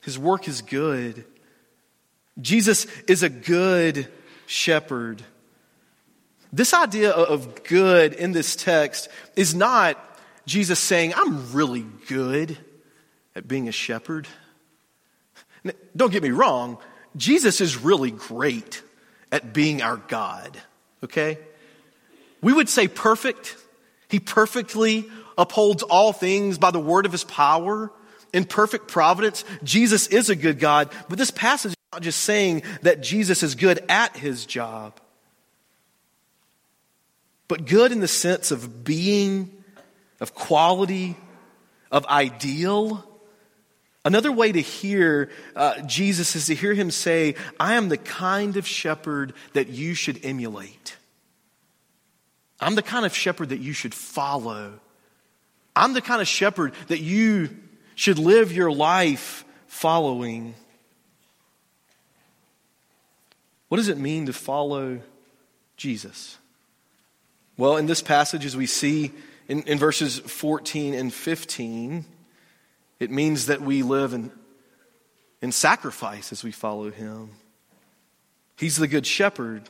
His 0.00 0.18
work 0.18 0.48
is 0.48 0.62
good. 0.62 1.24
Jesus 2.40 2.86
is 3.06 3.22
a 3.22 3.28
good 3.28 4.08
shepherd. 4.46 5.22
This 6.52 6.74
idea 6.74 7.10
of 7.10 7.62
good 7.64 8.12
in 8.14 8.32
this 8.32 8.56
text 8.56 9.08
is 9.36 9.54
not 9.54 9.96
Jesus 10.46 10.80
saying, 10.80 11.12
I'm 11.14 11.52
really 11.52 11.86
good 12.08 12.58
at 13.36 13.46
being 13.46 13.68
a 13.68 13.72
shepherd. 13.72 14.26
Don't 15.94 16.10
get 16.10 16.22
me 16.22 16.30
wrong, 16.30 16.78
Jesus 17.16 17.60
is 17.60 17.76
really 17.76 18.10
great 18.10 18.82
at 19.30 19.52
being 19.52 19.82
our 19.82 19.96
God, 19.96 20.56
okay? 21.04 21.38
We 22.40 22.52
would 22.52 22.68
say 22.68 22.88
perfect. 22.88 23.56
He 24.08 24.20
perfectly 24.20 25.08
upholds 25.36 25.82
all 25.82 26.12
things 26.12 26.58
by 26.58 26.70
the 26.70 26.80
word 26.80 27.06
of 27.06 27.12
his 27.12 27.24
power 27.24 27.90
in 28.32 28.44
perfect 28.44 28.88
providence. 28.88 29.44
Jesus 29.62 30.06
is 30.06 30.30
a 30.30 30.36
good 30.36 30.58
God, 30.58 30.90
but 31.08 31.18
this 31.18 31.30
passage 31.30 31.72
is 31.72 31.76
not 31.92 32.02
just 32.02 32.20
saying 32.20 32.62
that 32.82 33.00
Jesus 33.02 33.42
is 33.42 33.54
good 33.54 33.84
at 33.88 34.16
his 34.16 34.46
job, 34.46 35.00
but 37.48 37.66
good 37.66 37.92
in 37.92 38.00
the 38.00 38.08
sense 38.08 38.50
of 38.50 38.84
being, 38.84 39.50
of 40.20 40.34
quality, 40.34 41.16
of 41.90 42.06
ideal. 42.06 43.04
Another 44.04 44.32
way 44.32 44.52
to 44.52 44.60
hear 44.60 45.30
uh, 45.56 45.80
Jesus 45.82 46.36
is 46.36 46.46
to 46.46 46.54
hear 46.54 46.74
him 46.74 46.90
say, 46.90 47.34
I 47.58 47.74
am 47.74 47.88
the 47.88 47.98
kind 47.98 48.56
of 48.56 48.66
shepherd 48.66 49.34
that 49.52 49.68
you 49.68 49.94
should 49.94 50.24
emulate. 50.24 50.96
I'm 52.60 52.74
the 52.74 52.82
kind 52.82 53.06
of 53.06 53.14
shepherd 53.14 53.48
that 53.50 53.60
you 53.60 53.72
should 53.72 53.94
follow. 53.94 54.80
I'm 55.74 55.94
the 55.94 56.02
kind 56.02 56.20
of 56.20 56.28
shepherd 56.28 56.74
that 56.88 57.00
you 57.00 57.48
should 57.94 58.18
live 58.18 58.52
your 58.52 58.70
life 58.70 59.44
following. 59.66 60.54
What 63.68 63.76
does 63.78 63.88
it 63.88 63.98
mean 63.98 64.26
to 64.26 64.32
follow 64.32 65.00
Jesus? 65.76 66.38
Well, 67.56 67.76
in 67.76 67.86
this 67.86 68.02
passage, 68.02 68.44
as 68.44 68.56
we 68.56 68.66
see 68.66 69.12
in, 69.48 69.62
in 69.62 69.78
verses 69.78 70.18
14 70.18 70.94
and 70.94 71.12
15, 71.12 72.04
it 72.98 73.10
means 73.10 73.46
that 73.46 73.60
we 73.60 73.82
live 73.82 74.12
in, 74.12 74.30
in 75.40 75.52
sacrifice 75.52 76.32
as 76.32 76.44
we 76.44 76.52
follow 76.52 76.90
him. 76.90 77.30
He's 78.56 78.76
the 78.76 78.88
good 78.88 79.06
shepherd. 79.06 79.68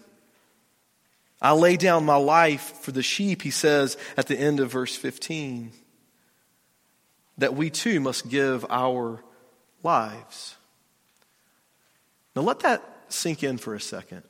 I 1.43 1.53
lay 1.53 1.77
down 1.77 2.05
my 2.05 2.17
life 2.17 2.81
for 2.81 2.93
the 2.93 3.03
sheep, 3.03 3.43
he 3.43 3.51
says 3.51 3.97
at 4.17 4.27
the 4.27 4.39
end 4.39 4.61
of 4.61 4.71
verse 4.71 4.95
15. 4.95 5.73
That 7.39 7.55
we 7.55 7.71
too 7.71 8.01
must 8.01 8.29
give 8.29 8.67
our 8.69 9.23
lives. 9.83 10.57
Now 12.37 12.43
let 12.43 12.61
that 12.61 12.85
sink 13.09 13.43
in 13.43 13.57
for 13.57 13.75
a 13.75 13.81
second. 13.81 14.23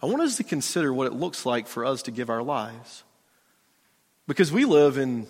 I 0.00 0.06
want 0.06 0.22
us 0.22 0.36
to 0.36 0.44
consider 0.44 0.94
what 0.94 1.08
it 1.08 1.14
looks 1.14 1.44
like 1.44 1.66
for 1.66 1.84
us 1.84 2.02
to 2.02 2.12
give 2.12 2.30
our 2.30 2.42
lives. 2.42 3.02
Because 4.28 4.52
we 4.52 4.64
live 4.64 4.96
in 4.96 5.26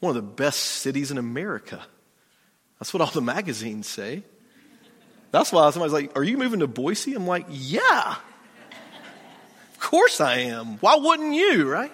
one 0.00 0.16
of 0.16 0.16
the 0.16 0.22
best 0.22 0.58
cities 0.60 1.10
in 1.10 1.18
America. 1.18 1.84
That's 2.78 2.94
what 2.94 3.00
all 3.02 3.10
the 3.10 3.20
magazines 3.20 3.86
say. 3.86 4.22
That's 5.30 5.52
why 5.52 5.68
somebody's 5.70 5.92
like, 5.92 6.16
Are 6.16 6.24
you 6.24 6.38
moving 6.38 6.60
to 6.60 6.66
Boise? 6.66 7.14
I'm 7.14 7.26
like, 7.26 7.46
Yeah 7.50 8.16
course 9.84 10.20
I 10.20 10.38
am. 10.38 10.78
Why 10.78 10.96
wouldn't 10.96 11.34
you, 11.34 11.68
right? 11.70 11.92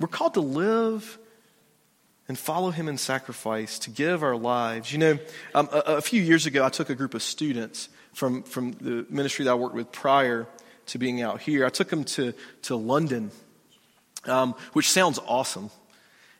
We're 0.00 0.08
called 0.08 0.34
to 0.34 0.40
live 0.40 1.18
and 2.26 2.36
follow 2.36 2.70
him 2.70 2.88
in 2.88 2.98
sacrifice 2.98 3.78
to 3.80 3.90
give 3.90 4.24
our 4.24 4.36
lives. 4.36 4.92
You 4.92 4.98
know, 4.98 5.18
um, 5.54 5.68
a, 5.72 5.78
a, 5.78 6.00
few 6.00 6.20
years 6.20 6.46
ago, 6.46 6.64
I 6.64 6.68
took 6.68 6.90
a 6.90 6.96
group 6.96 7.14
of 7.14 7.22
students 7.22 7.88
from, 8.12 8.42
from 8.42 8.72
the 8.72 9.06
ministry 9.08 9.44
that 9.44 9.52
I 9.52 9.54
worked 9.54 9.76
with 9.76 9.92
prior 9.92 10.48
to 10.86 10.98
being 10.98 11.22
out 11.22 11.40
here. 11.40 11.64
I 11.64 11.68
took 11.68 11.88
them 11.88 12.04
to, 12.04 12.34
to 12.62 12.76
London, 12.76 13.30
um, 14.24 14.56
which 14.72 14.90
sounds 14.90 15.20
awesome. 15.24 15.70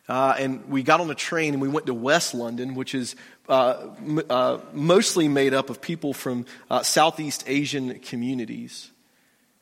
Uh, 0.08 0.34
and 0.36 0.68
we 0.68 0.82
got 0.82 1.00
on 1.00 1.08
a 1.10 1.14
train 1.14 1.54
and 1.54 1.62
we 1.62 1.68
went 1.68 1.86
to 1.86 1.94
West 1.94 2.34
London, 2.34 2.74
which 2.74 2.94
is 2.94 3.14
uh, 3.48 3.88
m- 3.98 4.20
uh, 4.28 4.58
mostly 4.72 5.28
made 5.28 5.54
up 5.54 5.70
of 5.70 5.80
people 5.80 6.12
from 6.12 6.44
uh, 6.70 6.82
Southeast 6.82 7.44
Asian 7.46 8.00
communities. 8.00 8.90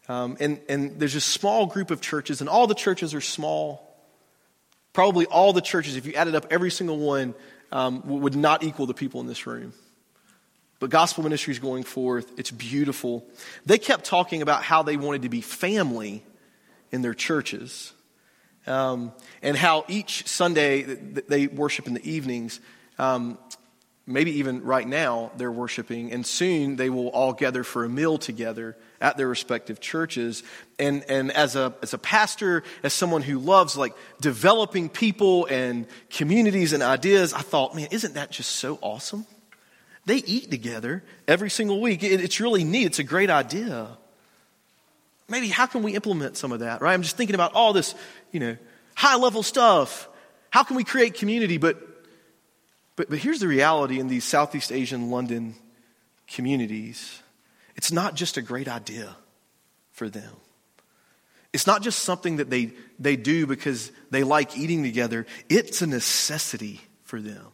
Um, 0.09 0.37
and, 0.41 0.61
and 0.69 0.99
there's 0.99 1.15
a 1.15 1.21
small 1.21 1.67
group 1.67 1.91
of 1.91 2.01
churches, 2.01 2.41
and 2.41 2.51
all 2.51 2.67
the 2.67 2.75
churches 2.75 3.15
are 3.15 3.21
small. 3.21 3.89
Probably 4.93 5.27
all 5.27 5.53
the 5.53 5.61
churches, 5.61 5.97
if 5.97 6.07
you 6.07 6.15
added 6.15 6.35
up 6.35 6.47
every 6.51 6.71
single 6.71 6.99
one, 6.99 7.35
um, 7.71 8.03
would 8.07 8.35
not 8.35 8.63
equal 8.63 8.87
the 8.87 8.95
people 8.95 9.21
in 9.21 9.27
this 9.27 9.47
room. 9.47 9.73
But 10.81 10.91
gospel 10.91 11.23
ministry 11.23 11.53
is 11.53 11.61
going 11.61 11.85
forth. 11.85 12.31
It's 12.39 12.51
beautiful. 12.51 13.25
They 13.65 13.79
kept 13.79 14.05
talking 14.05 14.43
about 14.43 14.65
how 14.65 14.83
they 14.83 14.97
wanted 14.97 15.23
to 15.23 15.29
be 15.29 15.41
family 15.41 16.25
in 16.91 17.03
their 17.03 17.15
churches. 17.15 17.93
Um, 18.67 19.13
and 19.43 19.57
how 19.57 19.85
each 19.89 20.27
Sunday 20.27 20.83
they 20.83 21.47
worship 21.47 21.87
in 21.87 21.95
the 21.95 22.09
evenings. 22.09 22.61
Um, 22.99 23.39
maybe 24.07 24.39
even 24.39 24.63
right 24.63 24.87
now 24.87 25.33
they're 25.37 25.53
worshiping, 25.53 26.13
and 26.13 26.27
soon 26.27 26.77
they 26.77 26.91
will 26.91 27.09
all 27.09 27.33
gather 27.33 27.65
for 27.65 27.85
a 27.85 27.89
meal 27.89 28.19
together 28.19 28.77
at 29.03 29.17
their 29.17 29.27
respective 29.27 29.81
churches. 29.81 30.45
And, 30.79 31.05
and 31.09 31.33
as, 31.33 31.57
a, 31.57 31.75
as 31.83 31.93
a 31.93 31.99
pastor, 31.99 32.63
as 32.85 32.95
someone 32.95 33.21
who 33.21 33.39
loves 33.39 33.77
like 33.77 33.95
developing 34.21 34.89
people 34.89 35.47
and 35.47 35.87
communities 36.09 36.73
and 36.73 36.83
ideas, 36.83 37.35
I 37.35 37.41
thought, 37.41 37.75
man, 37.75 37.89
isn't 37.91 38.15
that 38.15 38.31
just 38.31 38.51
so 38.53 38.79
awesome? 38.81 39.27
They 40.07 40.17
eat 40.19 40.51
together 40.51 41.03
every 41.27 41.51
single 41.51 41.81
week. 41.81 42.03
It, 42.05 42.21
it's 42.23 42.41
really 42.41 42.65
neat. 42.65 42.87
It's 42.87 43.01
a 43.01 43.05
great 43.05 43.29
idea. 43.29 43.89
Maybe 45.29 45.49
how 45.49 45.67
can 45.67 45.83
we 45.83 45.95
implement 45.95 46.37
some 46.37 46.53
of 46.53 46.61
that, 46.61 46.81
right? 46.81 46.95
I'm 46.95 47.03
just 47.03 47.17
thinking 47.17 47.35
about 47.35 47.55
all 47.55 47.73
this, 47.73 47.95
you 48.31 48.39
know, 48.39 48.57
high 48.95 49.17
level 49.17 49.43
stuff. 49.43 50.09
How 50.51 50.63
can 50.63 50.77
we 50.77 50.85
create 50.85 51.15
community? 51.15 51.59
But, 51.59 51.81
but, 52.95 53.11
but 53.11 53.19
here's 53.19 53.41
the 53.41 53.49
reality 53.49 53.99
in 53.99 54.07
these 54.07 54.25
Southeast 54.25 54.71
Asian 54.71 55.11
London 55.11 55.57
communities 56.29 57.23
it's 57.77 57.93
not 57.93 58.15
just 58.15 58.37
a 58.37 58.43
great 58.43 58.69
idea 58.69 59.17
for 59.93 60.09
them. 60.09 60.33
It's 61.53 61.67
not 61.67 61.83
just 61.83 62.01
something 62.01 62.37
that 62.37 62.49
they, 62.49 62.73
they 62.99 63.17
do 63.17 63.47
because 63.47 63.93
they 64.11 64.25
like 64.25 64.57
eating 64.57 64.83
together, 64.83 65.27
it's 65.49 65.83
a 65.83 65.87
necessity 65.87 66.81
for 67.05 67.21
them. 67.21 67.47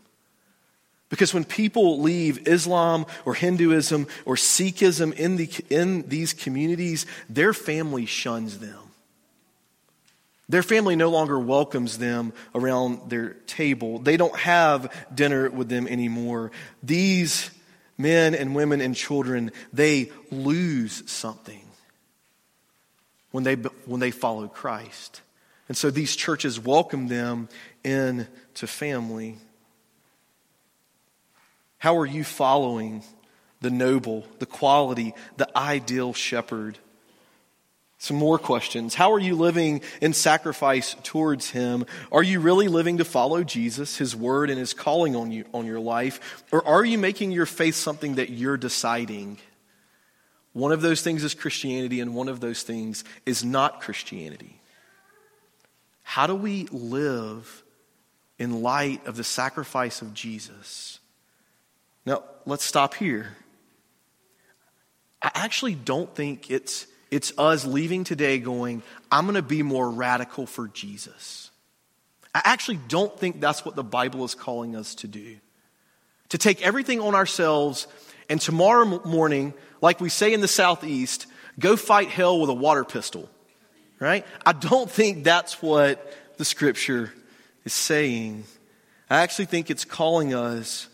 Because 1.08 1.32
when 1.32 1.44
people 1.44 2.00
leave 2.00 2.46
Islam 2.46 3.06
or 3.24 3.34
Hinduism 3.34 4.06
or 4.24 4.36
Sikhism 4.36 5.12
in, 5.14 5.36
the, 5.36 5.50
in 5.70 6.02
these 6.08 6.34
communities, 6.34 7.06
their 7.28 7.54
family 7.54 8.04
shuns 8.04 8.58
them. 8.58 8.78
Their 10.50 10.62
family 10.62 10.96
no 10.96 11.10
longer 11.10 11.38
welcomes 11.38 11.98
them 11.98 12.32
around 12.54 13.10
their 13.10 13.34
table. 13.46 13.98
They 13.98 14.16
don't 14.16 14.36
have 14.36 14.92
dinner 15.14 15.50
with 15.50 15.68
them 15.68 15.86
anymore. 15.86 16.52
These 16.82 17.50
men 17.98 18.34
and 18.34 18.54
women 18.54 18.80
and 18.80 18.94
children, 18.94 19.50
they 19.72 20.10
lose 20.30 21.02
something 21.10 21.68
when 23.32 23.44
they, 23.44 23.56
when 23.56 24.00
they 24.00 24.12
follow 24.12 24.46
Christ. 24.48 25.20
And 25.68 25.76
so 25.76 25.90
these 25.90 26.16
churches 26.16 26.58
welcome 26.58 27.08
them 27.08 27.48
into 27.84 28.66
family. 28.66 29.36
How 31.78 31.98
are 31.98 32.06
you 32.06 32.24
following 32.24 33.02
the 33.60 33.70
noble, 33.70 34.26
the 34.38 34.46
quality, 34.46 35.14
the 35.36 35.48
ideal 35.56 36.14
shepherd? 36.14 36.78
Some 38.00 38.16
more 38.16 38.38
questions. 38.38 38.94
How 38.94 39.12
are 39.12 39.18
you 39.18 39.34
living 39.34 39.82
in 40.00 40.12
sacrifice 40.12 40.94
towards 41.02 41.50
Him? 41.50 41.84
Are 42.12 42.22
you 42.22 42.38
really 42.38 42.68
living 42.68 42.98
to 42.98 43.04
follow 43.04 43.42
Jesus, 43.42 43.98
His 43.98 44.14
word, 44.14 44.50
and 44.50 44.58
His 44.58 44.72
calling 44.72 45.16
on 45.16 45.32
you 45.32 45.44
on 45.52 45.66
your 45.66 45.80
life? 45.80 46.44
Or 46.52 46.66
are 46.66 46.84
you 46.84 46.96
making 46.96 47.32
your 47.32 47.46
faith 47.46 47.74
something 47.74 48.14
that 48.14 48.30
you're 48.30 48.56
deciding? 48.56 49.38
One 50.52 50.70
of 50.70 50.80
those 50.80 51.02
things 51.02 51.24
is 51.24 51.34
Christianity, 51.34 51.98
and 51.98 52.14
one 52.14 52.28
of 52.28 52.38
those 52.38 52.62
things 52.62 53.02
is 53.26 53.44
not 53.44 53.80
Christianity. 53.80 54.60
How 56.04 56.28
do 56.28 56.36
we 56.36 56.68
live 56.70 57.64
in 58.38 58.62
light 58.62 59.04
of 59.08 59.16
the 59.16 59.24
sacrifice 59.24 60.02
of 60.02 60.14
Jesus? 60.14 61.00
Now, 62.06 62.22
let's 62.46 62.64
stop 62.64 62.94
here. 62.94 63.36
I 65.20 65.32
actually 65.34 65.74
don't 65.74 66.14
think 66.14 66.48
it's 66.48 66.86
it's 67.10 67.32
us 67.38 67.64
leaving 67.64 68.04
today 68.04 68.38
going, 68.38 68.82
I'm 69.10 69.24
going 69.24 69.36
to 69.36 69.42
be 69.42 69.62
more 69.62 69.90
radical 69.90 70.46
for 70.46 70.68
Jesus. 70.68 71.50
I 72.34 72.42
actually 72.44 72.78
don't 72.88 73.16
think 73.18 73.40
that's 73.40 73.64
what 73.64 73.76
the 73.76 73.84
Bible 73.84 74.24
is 74.24 74.34
calling 74.34 74.76
us 74.76 74.94
to 74.96 75.08
do. 75.08 75.36
To 76.30 76.38
take 76.38 76.62
everything 76.62 77.00
on 77.00 77.14
ourselves 77.14 77.86
and 78.28 78.40
tomorrow 78.40 79.00
morning, 79.04 79.54
like 79.80 80.00
we 80.00 80.10
say 80.10 80.34
in 80.34 80.40
the 80.40 80.48
Southeast, 80.48 81.26
go 81.58 81.76
fight 81.76 82.08
hell 82.08 82.38
with 82.40 82.50
a 82.50 82.54
water 82.54 82.84
pistol. 82.84 83.28
Right? 83.98 84.24
I 84.44 84.52
don't 84.52 84.90
think 84.90 85.24
that's 85.24 85.60
what 85.60 86.14
the 86.36 86.44
scripture 86.44 87.12
is 87.64 87.72
saying. 87.72 88.44
I 89.10 89.22
actually 89.22 89.46
think 89.46 89.70
it's 89.70 89.84
calling 89.84 90.34
us 90.34 90.88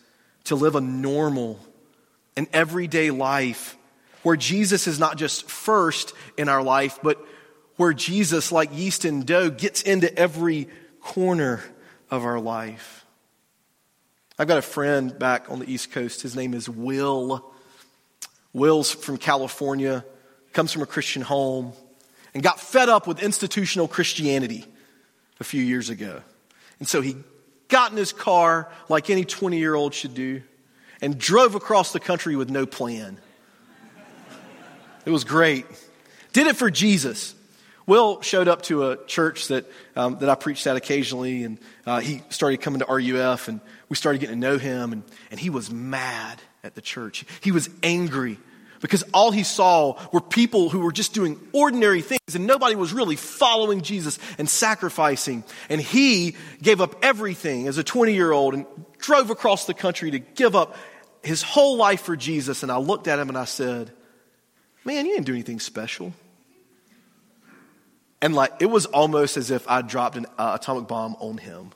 to 0.44 0.54
live 0.54 0.76
a 0.76 0.80
normal 0.80 1.58
and 2.36 2.46
everyday 2.52 3.10
life 3.10 3.76
where 4.24 4.36
Jesus 4.36 4.88
is 4.88 4.98
not 4.98 5.16
just 5.16 5.48
first 5.48 6.12
in 6.36 6.48
our 6.48 6.62
life, 6.62 6.98
but 7.02 7.24
where 7.76 7.92
Jesus, 7.92 8.50
like 8.50 8.76
yeast 8.76 9.04
and 9.04 9.24
dough, 9.24 9.50
gets 9.50 9.82
into 9.82 10.12
every 10.18 10.68
corner 11.00 11.62
of 12.10 12.24
our 12.24 12.40
life. 12.40 13.04
I've 14.38 14.48
got 14.48 14.58
a 14.58 14.62
friend 14.62 15.16
back 15.16 15.50
on 15.50 15.60
the 15.60 15.70
East 15.70 15.92
Coast. 15.92 16.22
His 16.22 16.34
name 16.34 16.54
is 16.54 16.68
Will. 16.68 17.52
Will's 18.52 18.90
from 18.90 19.18
California, 19.18 20.04
comes 20.52 20.72
from 20.72 20.82
a 20.82 20.86
Christian 20.86 21.22
home, 21.22 21.72
and 22.32 22.42
got 22.42 22.58
fed 22.58 22.88
up 22.88 23.06
with 23.06 23.22
institutional 23.22 23.86
Christianity 23.86 24.64
a 25.38 25.44
few 25.44 25.62
years 25.62 25.90
ago. 25.90 26.22
And 26.78 26.88
so 26.88 27.00
he 27.00 27.16
got 27.68 27.90
in 27.90 27.96
his 27.96 28.12
car, 28.12 28.70
like 28.88 29.10
any 29.10 29.24
20 29.24 29.58
year 29.58 29.74
old 29.74 29.92
should 29.92 30.14
do, 30.14 30.42
and 31.00 31.18
drove 31.18 31.54
across 31.54 31.92
the 31.92 32.00
country 32.00 32.36
with 32.36 32.50
no 32.50 32.64
plan. 32.64 33.18
It 35.04 35.10
was 35.10 35.24
great. 35.24 35.66
Did 36.32 36.46
it 36.46 36.56
for 36.56 36.70
Jesus. 36.70 37.34
Will 37.86 38.22
showed 38.22 38.48
up 38.48 38.62
to 38.62 38.90
a 38.90 39.04
church 39.04 39.48
that, 39.48 39.66
um, 39.94 40.18
that 40.20 40.30
I 40.30 40.34
preached 40.34 40.66
at 40.66 40.76
occasionally, 40.76 41.44
and 41.44 41.58
uh, 41.86 42.00
he 42.00 42.22
started 42.30 42.62
coming 42.62 42.80
to 42.80 42.86
RUF, 42.86 43.48
and 43.48 43.60
we 43.90 43.96
started 43.96 44.20
getting 44.20 44.40
to 44.40 44.40
know 44.40 44.56
him, 44.56 44.92
and, 44.92 45.02
and 45.30 45.38
he 45.38 45.50
was 45.50 45.70
mad 45.70 46.40
at 46.62 46.74
the 46.74 46.80
church. 46.80 47.26
He 47.42 47.52
was 47.52 47.68
angry 47.82 48.38
because 48.80 49.02
all 49.12 49.30
he 49.30 49.42
saw 49.42 49.98
were 50.12 50.22
people 50.22 50.70
who 50.70 50.80
were 50.80 50.92
just 50.92 51.12
doing 51.12 51.38
ordinary 51.52 52.00
things, 52.00 52.34
and 52.34 52.46
nobody 52.46 52.74
was 52.74 52.94
really 52.94 53.16
following 53.16 53.82
Jesus 53.82 54.18
and 54.38 54.48
sacrificing. 54.48 55.44
And 55.68 55.78
he 55.78 56.36
gave 56.62 56.80
up 56.80 56.96
everything 57.02 57.68
as 57.68 57.76
a 57.76 57.84
20 57.84 58.14
year 58.14 58.32
old 58.32 58.54
and 58.54 58.66
drove 58.98 59.28
across 59.28 59.66
the 59.66 59.74
country 59.74 60.10
to 60.10 60.18
give 60.18 60.56
up 60.56 60.74
his 61.22 61.42
whole 61.42 61.76
life 61.76 62.00
for 62.00 62.16
Jesus. 62.16 62.62
And 62.62 62.72
I 62.72 62.78
looked 62.78 63.08
at 63.08 63.18
him 63.18 63.28
and 63.28 63.36
I 63.36 63.44
said, 63.44 63.90
Man, 64.84 65.06
you 65.06 65.14
didn't 65.14 65.26
do 65.26 65.32
anything 65.32 65.60
special. 65.60 66.12
And 68.20 68.34
like, 68.34 68.52
it 68.60 68.66
was 68.66 68.86
almost 68.86 69.36
as 69.36 69.50
if 69.50 69.68
I 69.68 69.82
dropped 69.82 70.16
an 70.16 70.26
uh, 70.38 70.58
atomic 70.60 70.88
bomb 70.88 71.16
on 71.20 71.38
him. 71.38 71.72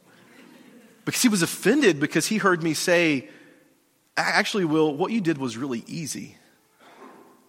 Because 1.04 1.22
he 1.22 1.28
was 1.28 1.42
offended 1.42 2.00
because 2.00 2.26
he 2.26 2.38
heard 2.38 2.62
me 2.62 2.74
say, 2.74 3.28
Actually, 4.16 4.64
Will, 4.64 4.94
what 4.94 5.12
you 5.12 5.20
did 5.20 5.38
was 5.38 5.56
really 5.56 5.84
easy. 5.86 6.36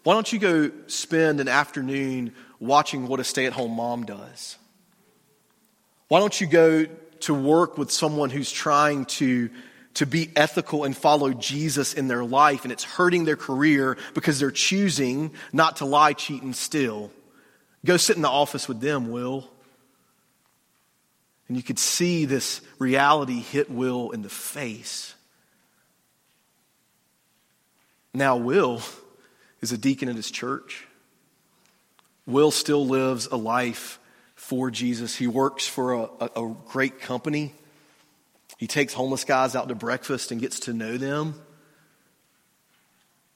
Why 0.03 0.13
don't 0.13 0.31
you 0.31 0.39
go 0.39 0.71
spend 0.87 1.39
an 1.39 1.47
afternoon 1.47 2.33
watching 2.59 3.07
what 3.07 3.19
a 3.19 3.23
stay 3.23 3.45
at 3.45 3.53
home 3.53 3.71
mom 3.71 4.05
does? 4.05 4.57
Why 6.09 6.19
don't 6.19 6.39
you 6.39 6.47
go 6.47 6.85
to 7.21 7.33
work 7.33 7.77
with 7.77 7.91
someone 7.91 8.29
who's 8.29 8.51
trying 8.51 9.05
to 9.05 9.49
to 9.95 10.05
be 10.05 10.29
ethical 10.35 10.83
and 10.83 10.95
follow 10.95 11.33
Jesus 11.33 11.93
in 11.93 12.07
their 12.07 12.23
life, 12.23 12.63
and 12.63 12.71
it's 12.71 12.83
hurting 12.83 13.25
their 13.25 13.35
career 13.35 13.97
because 14.13 14.39
they're 14.39 14.51
choosing 14.51 15.31
not 15.51 15.77
to 15.77 15.85
lie, 15.85 16.13
cheat, 16.13 16.41
and 16.43 16.55
steal. 16.55 17.11
Go 17.85 17.97
sit 17.97 18.15
in 18.15 18.21
the 18.21 18.29
office 18.29 18.67
with 18.67 18.81
them, 18.81 19.11
Will. 19.11 19.49
And 21.47 21.57
you 21.57 21.63
could 21.63 21.79
see 21.79 22.25
this 22.25 22.61
reality 22.77 23.39
hit 23.39 23.71
Will 23.71 24.11
in 24.11 24.21
the 24.21 24.29
face. 24.29 25.15
Now, 28.13 28.37
Will 28.37 28.81
is 29.61 29.71
a 29.71 29.77
deacon 29.77 30.09
at 30.09 30.15
his 30.15 30.29
church. 30.29 30.85
Will 32.25 32.51
still 32.51 32.85
lives 32.85 33.27
a 33.27 33.35
life 33.35 33.99
for 34.35 34.69
Jesus. 34.69 35.15
He 35.15 35.27
works 35.27 35.67
for 35.67 35.93
a, 35.93 36.09
a, 36.19 36.43
a 36.43 36.55
great 36.67 37.01
company 37.01 37.53
He 38.59 38.67
takes 38.67 38.93
homeless 38.93 39.23
guys 39.23 39.55
out 39.55 39.69
to 39.69 39.75
breakfast 39.75 40.31
and 40.31 40.41
gets 40.41 40.59
to 40.61 40.73
know 40.73 40.97
them. 40.97 41.33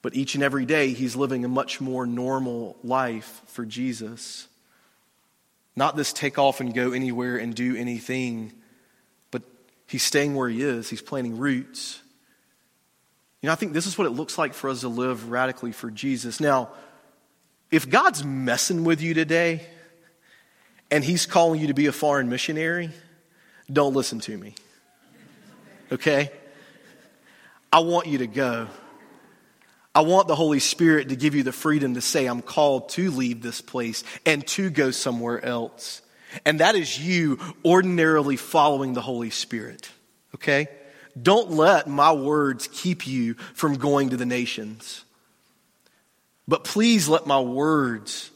But 0.02 0.14
each 0.14 0.34
and 0.34 0.44
every 0.44 0.66
day, 0.66 0.92
he's 0.92 1.16
living 1.16 1.46
a 1.46 1.48
much 1.48 1.80
more 1.80 2.06
normal 2.06 2.76
life 2.84 3.40
for 3.46 3.64
Jesus. 3.64 4.46
Not 5.74 5.96
this 5.96 6.12
take 6.12 6.38
off 6.38 6.60
and 6.60 6.74
go 6.74 6.92
anywhere 6.92 7.38
and 7.38 7.54
do 7.54 7.74
anything, 7.74 8.52
but 9.30 9.42
he's 9.86 10.02
staying 10.02 10.34
where 10.34 10.50
he 10.50 10.60
is. 10.60 10.90
He's 10.90 11.00
planting 11.00 11.38
roots. 11.38 12.02
You 13.40 13.46
know, 13.46 13.54
I 13.54 13.56
think 13.56 13.72
this 13.72 13.86
is 13.86 13.96
what 13.96 14.06
it 14.06 14.10
looks 14.10 14.36
like 14.36 14.52
for 14.52 14.68
us 14.68 14.80
to 14.80 14.88
live 14.88 15.30
radically 15.30 15.72
for 15.72 15.90
Jesus. 15.90 16.38
Now, 16.38 16.68
if 17.70 17.88
God's 17.88 18.22
messing 18.22 18.84
with 18.84 19.00
you 19.00 19.14
today 19.14 19.66
and 20.90 21.02
he's 21.02 21.24
calling 21.24 21.62
you 21.62 21.68
to 21.68 21.74
be 21.74 21.86
a 21.86 21.92
foreign 21.92 22.28
missionary, 22.28 22.90
don't 23.72 23.94
listen 23.94 24.20
to 24.20 24.36
me. 24.36 24.54
Okay? 25.92 26.30
I 27.72 27.80
want 27.80 28.06
you 28.06 28.18
to 28.18 28.26
go. 28.26 28.68
I 29.94 30.00
want 30.00 30.26
the 30.26 30.34
Holy 30.34 30.58
Spirit 30.58 31.10
to 31.10 31.16
give 31.16 31.34
you 31.34 31.42
the 31.42 31.52
freedom 31.52 31.94
to 31.94 32.00
say, 32.00 32.26
I'm 32.26 32.42
called 32.42 32.88
to 32.90 33.10
leave 33.10 33.42
this 33.42 33.60
place 33.60 34.02
and 34.26 34.46
to 34.48 34.70
go 34.70 34.90
somewhere 34.90 35.44
else. 35.44 36.02
And 36.44 36.60
that 36.60 36.74
is 36.74 36.98
you 36.98 37.38
ordinarily 37.64 38.36
following 38.36 38.94
the 38.94 39.00
Holy 39.00 39.30
Spirit. 39.30 39.90
Okay? 40.34 40.66
Don't 41.20 41.52
let 41.52 41.86
my 41.86 42.12
words 42.12 42.68
keep 42.72 43.06
you 43.06 43.34
from 43.34 43.76
going 43.76 44.10
to 44.10 44.16
the 44.16 44.26
nations. 44.26 45.04
But 46.48 46.64
please 46.64 47.08
let 47.08 47.26
my 47.26 47.40
words 47.40 48.30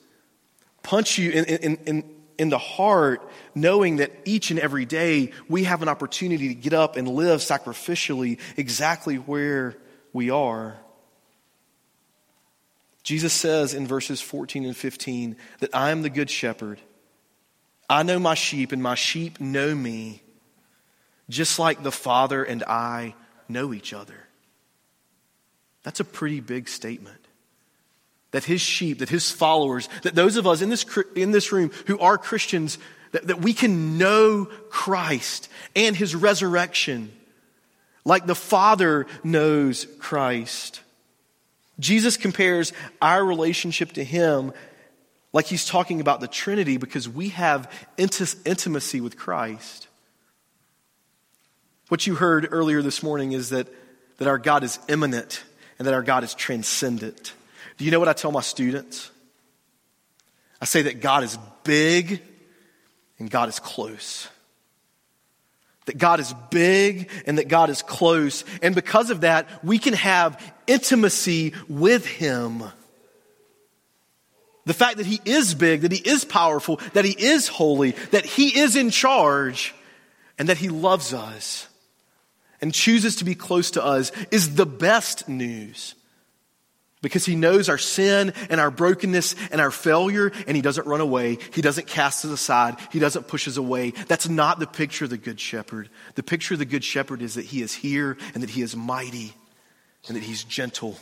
punch 0.83 1.19
you 1.19 1.31
in, 1.31 1.45
in, 1.45 1.79
in, 1.87 2.11
in 2.39 2.49
the 2.49 2.59
heart, 2.59 3.29
knowing 3.55 3.97
that 3.97 4.13
each 4.25 4.51
and 4.51 4.61
every 4.61 4.87
day 4.87 5.33
we 5.49 5.65
have 5.65 5.83
an 5.83 5.89
opportunity 5.89 6.49
to 6.49 6.55
get 6.55 6.73
up 6.73 6.97
and 6.97 7.09
live 7.09 7.41
sacrificially 7.41 8.39
exactly 8.57 9.17
where 9.17 9.77
we 10.13 10.31
are. 10.31 10.77
Jesus 13.03 13.33
says 13.33 13.75
in 13.75 13.87
verses 13.87 14.21
14 14.21 14.65
and 14.65 14.77
15 14.77 15.37
that 15.61 15.75
I 15.75 15.91
am 15.91 16.03
the 16.03 16.11
good 16.11 16.31
shepherd. 16.31 16.81
I 17.91 18.03
know 18.03 18.19
my 18.19 18.35
sheep, 18.35 18.73
and 18.73 18.83
my 18.83 18.95
sheep 18.95 19.41
know 19.41 19.75
me, 19.75 20.23
just 21.31 21.59
like 21.59 21.83
the 21.83 21.91
Father 21.91 22.45
and 22.45 22.63
I 22.65 23.15
know 23.49 23.73
each 23.73 23.95
other. 23.95 24.29
That's 25.85 26.01
a 26.01 26.05
pretty 26.05 26.41
big 26.41 26.69
statement. 26.69 27.28
That 28.33 28.45
his 28.45 28.61
sheep, 28.61 28.99
that 28.99 29.09
his 29.09 29.31
followers, 29.31 29.89
that 30.03 30.15
those 30.15 30.37
of 30.37 30.47
us 30.47 30.61
in 30.61 30.69
this, 30.69 30.85
in 31.17 31.31
this 31.31 31.51
room 31.51 31.71
who 31.87 31.99
are 31.99 32.19
Christians, 32.19 32.79
that, 33.13 33.27
that 33.29 33.41
we 33.41 33.55
can 33.55 33.97
know 33.97 34.47
Christ 34.69 35.49
and 35.75 35.97
his 35.97 36.15
resurrection 36.15 37.13
like 38.09 38.27
the 38.27 38.35
Father 38.35 39.07
knows 39.23 39.87
Christ. 39.99 40.81
Jesus 41.79 42.17
compares 42.17 42.73
our 43.01 43.25
relationship 43.25 43.93
to 43.93 44.03
Him 44.03 44.53
like 45.33 45.47
He's 45.47 45.67
talking 45.67 46.01
about 46.01 46.21
the 46.21 46.27
Trinity 46.27 46.79
because 46.79 47.09
we 47.09 47.29
have 47.29 47.71
intimacy 47.99 49.01
with 49.01 49.17
Christ. 49.17 49.89
What 51.89 52.07
you 52.07 52.17
heard 52.17 52.49
earlier 52.51 52.83
this 52.83 53.03
morning 53.03 53.33
is 53.33 53.51
that, 53.51 53.69
that 54.17 54.27
our 54.27 54.39
God 54.39 54.65
is 54.65 54.79
immanent 54.89 55.45
and 55.79 55.87
that 55.87 55.95
our 55.95 56.03
God 56.03 56.25
is 56.25 56.35
transcendent. 56.35 57.35
Do 57.79 57.85
you 57.85 57.91
know 57.91 57.99
what 57.99 58.09
I 58.09 58.13
tell 58.13 58.33
my 58.33 58.43
students? 58.43 59.11
I 60.61 60.67
say 60.67 60.83
that 60.83 61.01
God 61.01 61.25
is 61.25 61.39
big 61.65 62.21
and 63.19 63.31
God 63.31 63.49
is 63.49 63.59
close 63.59 64.29
that 65.89 65.99
God 65.99 66.21
is 66.21 66.35
big 66.51 67.11
and 67.27 67.39
that 67.39 67.49
God 67.49 67.71
is 67.71 67.81
close. 67.83 68.45
And 68.63 68.75
because 68.75 69.11
of 69.11 69.23
that, 69.23 69.49
we 69.65 69.79
can 69.79 69.95
have 69.95 70.41
intimacy 70.67 71.55
with 71.67 72.07
Him. 72.07 72.63
The 74.67 74.75
fact 74.75 74.99
that 74.99 75.07
He 75.07 75.19
is 75.25 75.55
big, 75.55 75.81
that 75.81 75.93
He 75.93 75.99
is 75.99 76.27
powerful, 76.27 76.79
that 76.93 77.07
He 77.07 77.13
is 77.13 77.49
holy, 77.49 77.93
that 78.11 78.27
He 78.27 78.59
is 78.59 78.77
in 78.77 78.91
charge, 78.91 79.75
and 80.39 80.51
that 80.51 80.59
He 80.59 80.69
loves 80.69 81.15
us 81.15 81.67
and 82.61 82.75
chooses 82.75 83.17
to 83.17 83.25
be 83.25 83.35
close 83.35 83.71
to 83.73 83.83
us 83.83 84.13
is 84.31 84.57
the 84.57 84.67
best 84.67 85.27
news 85.27 85.95
because 87.01 87.25
he 87.25 87.37
knows 87.37 87.69
our 87.69 87.79
sin 87.79 88.33
and 88.51 88.61
our 88.61 88.71
brokenness 88.71 89.35
and 89.51 89.61
our 89.61 89.71
failure, 89.71 90.33
and 90.47 90.57
he 90.57 90.63
doesn't 90.63 90.87
run 90.87 91.01
away. 91.01 91.39
He 91.53 91.63
doesn't 91.63 91.87
cast 91.87 92.25
us 92.25 92.31
aside. 92.31 92.77
He 92.91 92.99
doesn't 92.99 93.29
push 93.29 93.47
us 93.47 93.57
away. 93.57 93.91
That's 93.91 94.29
not 94.29 94.59
the 94.59 94.67
picture 94.67 95.05
of 95.05 95.11
the 95.11 95.19
Good 95.19 95.41
Shepherd. 95.41 95.89
The 96.17 96.23
picture 96.23 96.55
of 96.55 96.59
the 96.59 96.65
Good 96.65 96.85
Shepherd 96.85 97.23
is 97.23 97.35
that 97.35 97.47
he 97.47 97.63
is 97.63 97.75
here 97.75 98.17
and 98.35 98.43
that 98.43 98.51
he 98.51 98.63
is 98.63 98.75
mighty 98.77 99.33
and 100.07 100.17
that 100.17 100.23
he's 100.23 100.43
gentle. 100.45 100.99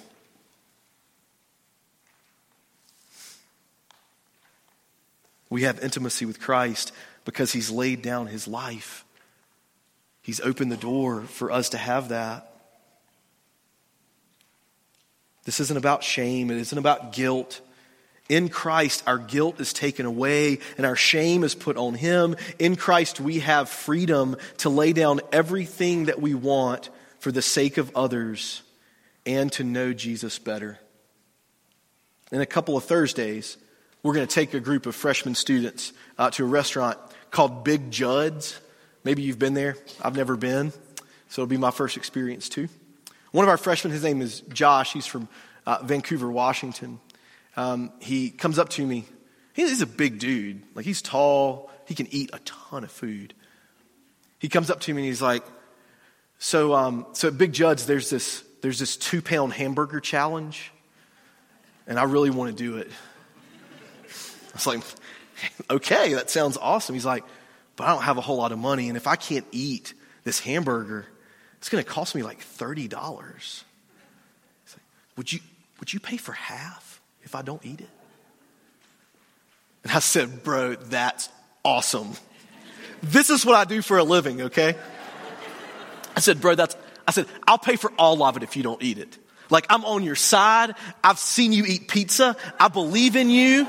We 5.48 5.62
have 5.62 5.82
intimacy 5.82 6.26
with 6.26 6.40
Christ 6.40 6.92
because 7.24 7.52
he's 7.52 7.70
laid 7.70 8.02
down 8.02 8.26
his 8.26 8.48
life. 8.48 9.04
He's 10.22 10.40
opened 10.40 10.72
the 10.72 10.76
door 10.76 11.22
for 11.22 11.52
us 11.52 11.68
to 11.70 11.78
have 11.78 12.08
that. 12.08 12.55
This 15.46 15.60
isn't 15.60 15.76
about 15.76 16.04
shame, 16.04 16.50
it 16.50 16.58
isn't 16.58 16.76
about 16.76 17.12
guilt. 17.12 17.62
In 18.28 18.48
Christ, 18.48 19.04
our 19.06 19.18
guilt 19.18 19.60
is 19.60 19.72
taken 19.72 20.04
away 20.04 20.58
and 20.76 20.84
our 20.84 20.96
shame 20.96 21.44
is 21.44 21.54
put 21.54 21.76
on 21.76 21.94
Him. 21.94 22.34
In 22.58 22.74
Christ, 22.74 23.20
we 23.20 23.38
have 23.38 23.68
freedom 23.68 24.36
to 24.58 24.68
lay 24.68 24.92
down 24.92 25.20
everything 25.32 26.06
that 26.06 26.20
we 26.20 26.34
want 26.34 26.90
for 27.20 27.30
the 27.30 27.42
sake 27.42 27.78
of 27.78 27.94
others 27.94 28.62
and 29.24 29.50
to 29.52 29.62
know 29.62 29.92
Jesus 29.92 30.40
better. 30.40 30.80
In 32.32 32.40
a 32.40 32.46
couple 32.46 32.76
of 32.76 32.82
Thursdays, 32.82 33.56
we're 34.02 34.14
going 34.14 34.26
to 34.26 34.34
take 34.34 34.54
a 34.54 34.60
group 34.60 34.86
of 34.86 34.96
freshman 34.96 35.36
students 35.36 35.92
out 36.18 36.32
to 36.34 36.44
a 36.44 36.48
restaurant 36.48 36.98
called 37.30 37.62
Big 37.62 37.92
Jud's. 37.92 38.58
Maybe 39.04 39.22
you've 39.22 39.38
been 39.38 39.54
there. 39.54 39.76
I've 40.02 40.16
never 40.16 40.36
been, 40.36 40.72
so 41.28 41.42
it'll 41.42 41.46
be 41.46 41.56
my 41.56 41.70
first 41.70 41.96
experience 41.96 42.48
too. 42.48 42.68
One 43.32 43.44
of 43.44 43.48
our 43.48 43.56
freshmen, 43.56 43.92
his 43.92 44.02
name 44.02 44.22
is 44.22 44.40
Josh. 44.40 44.92
He's 44.92 45.06
from 45.06 45.28
uh, 45.66 45.78
Vancouver, 45.82 46.30
Washington. 46.30 47.00
Um, 47.56 47.92
he 48.00 48.30
comes 48.30 48.58
up 48.58 48.68
to 48.70 48.86
me. 48.86 49.04
He's 49.52 49.80
a 49.80 49.86
big 49.86 50.18
dude. 50.18 50.62
Like, 50.74 50.84
he's 50.84 51.02
tall. 51.02 51.70
He 51.86 51.94
can 51.94 52.06
eat 52.10 52.30
a 52.32 52.38
ton 52.40 52.84
of 52.84 52.90
food. 52.90 53.34
He 54.38 54.48
comes 54.48 54.70
up 54.70 54.80
to 54.80 54.94
me 54.94 55.02
and 55.02 55.08
he's 55.08 55.22
like, 55.22 55.44
so, 56.38 56.74
um, 56.74 57.06
so 57.12 57.28
at 57.28 57.38
Big 57.38 57.52
Jud's, 57.52 57.86
there's 57.86 58.10
this, 58.10 58.44
there's 58.60 58.78
this 58.78 58.96
two 58.96 59.22
pound 59.22 59.52
hamburger 59.54 60.00
challenge, 60.00 60.72
and 61.86 61.98
I 61.98 62.04
really 62.04 62.30
want 62.30 62.56
to 62.56 62.62
do 62.62 62.76
it. 62.76 62.90
I 64.04 64.52
was 64.52 64.66
like, 64.66 64.82
okay, 65.70 66.14
that 66.14 66.28
sounds 66.28 66.56
awesome. 66.56 66.94
He's 66.94 67.06
like, 67.06 67.24
but 67.76 67.84
I 67.84 67.92
don't 67.92 68.02
have 68.02 68.18
a 68.18 68.20
whole 68.20 68.36
lot 68.36 68.52
of 68.52 68.58
money, 68.58 68.88
and 68.88 68.96
if 68.96 69.06
I 69.06 69.16
can't 69.16 69.46
eat 69.50 69.94
this 70.24 70.40
hamburger, 70.40 71.06
it's 71.66 71.72
going 71.72 71.82
to 71.82 71.90
cost 71.90 72.14
me 72.14 72.22
like 72.22 72.38
$30. 72.38 72.92
Like, 72.94 73.64
would, 75.16 75.32
you, 75.32 75.40
would 75.80 75.92
you 75.92 75.98
pay 75.98 76.16
for 76.16 76.30
half 76.30 77.00
if 77.24 77.34
I 77.34 77.42
don't 77.42 77.66
eat 77.66 77.80
it? 77.80 77.88
And 79.82 79.90
I 79.90 79.98
said, 79.98 80.44
Bro, 80.44 80.76
that's 80.76 81.28
awesome. 81.64 82.12
This 83.02 83.30
is 83.30 83.44
what 83.44 83.56
I 83.56 83.64
do 83.64 83.82
for 83.82 83.98
a 83.98 84.04
living, 84.04 84.42
okay? 84.42 84.76
I 86.14 86.20
said, 86.20 86.40
Bro, 86.40 86.54
that's, 86.54 86.76
I 87.04 87.10
said, 87.10 87.26
I'll 87.48 87.58
pay 87.58 87.74
for 87.74 87.90
all 87.98 88.22
of 88.22 88.36
it 88.36 88.44
if 88.44 88.56
you 88.56 88.62
don't 88.62 88.80
eat 88.80 88.98
it. 88.98 89.18
Like, 89.50 89.66
I'm 89.68 89.84
on 89.84 90.04
your 90.04 90.14
side. 90.14 90.72
I've 91.02 91.18
seen 91.18 91.50
you 91.50 91.64
eat 91.66 91.88
pizza. 91.88 92.36
I 92.60 92.68
believe 92.68 93.16
in 93.16 93.28
you. 93.28 93.66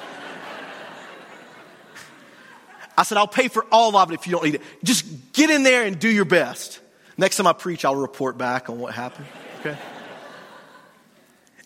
I 2.96 3.02
said, 3.02 3.18
I'll 3.18 3.28
pay 3.28 3.48
for 3.48 3.66
all 3.72 3.98
of 3.98 4.12
it 4.12 4.14
if 4.14 4.28
you 4.28 4.34
don't 4.34 4.46
eat 4.46 4.54
it. 4.54 4.62
Just 4.84 5.34
get 5.34 5.50
in 5.50 5.64
there 5.64 5.84
and 5.84 5.98
do 5.98 6.10
your 6.10 6.26
best. 6.26 6.82
Next 7.18 7.38
time 7.38 7.48
I 7.48 7.54
preach, 7.54 7.84
I'll 7.86 7.96
report 7.96 8.38
back 8.38 8.70
on 8.70 8.80
what 8.80 8.94
happened. 8.94 9.28
Okay? 9.60 9.78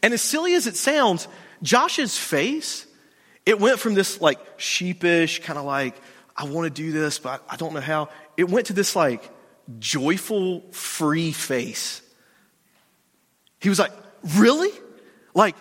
And 0.03 0.13
as 0.13 0.21
silly 0.21 0.55
as 0.55 0.67
it 0.67 0.75
sounds, 0.75 1.27
Josh's 1.61 2.17
face, 2.17 2.87
it 3.45 3.59
went 3.59 3.79
from 3.79 3.93
this 3.93 4.21
like 4.21 4.39
sheepish, 4.57 5.43
kind 5.43 5.59
of 5.59 5.65
like, 5.65 5.95
I 6.35 6.45
want 6.45 6.65
to 6.65 6.81
do 6.81 6.91
this, 6.91 7.19
but 7.19 7.43
I 7.49 7.57
don't 7.57 7.73
know 7.73 7.81
how. 7.81 8.09
It 8.37 8.49
went 8.49 8.67
to 8.67 8.73
this 8.73 8.95
like 8.95 9.29
joyful, 9.79 10.61
free 10.71 11.31
face. 11.31 12.01
He 13.59 13.69
was 13.69 13.77
like, 13.77 13.91
Really? 14.35 14.71
Like, 15.33 15.55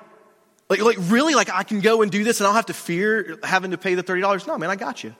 like, 0.68 0.82
like 0.82 0.96
really? 1.00 1.34
Like 1.34 1.50
I 1.50 1.62
can 1.62 1.80
go 1.80 2.02
and 2.02 2.10
do 2.10 2.24
this 2.24 2.40
and 2.40 2.46
I 2.46 2.50
don't 2.50 2.56
have 2.56 2.66
to 2.66 2.74
fear 2.74 3.38
having 3.42 3.70
to 3.72 3.78
pay 3.78 3.94
the 3.94 4.02
$30? 4.02 4.46
No, 4.46 4.58
man, 4.58 4.70
I 4.70 4.76
got 4.76 5.02
you. 5.02 5.14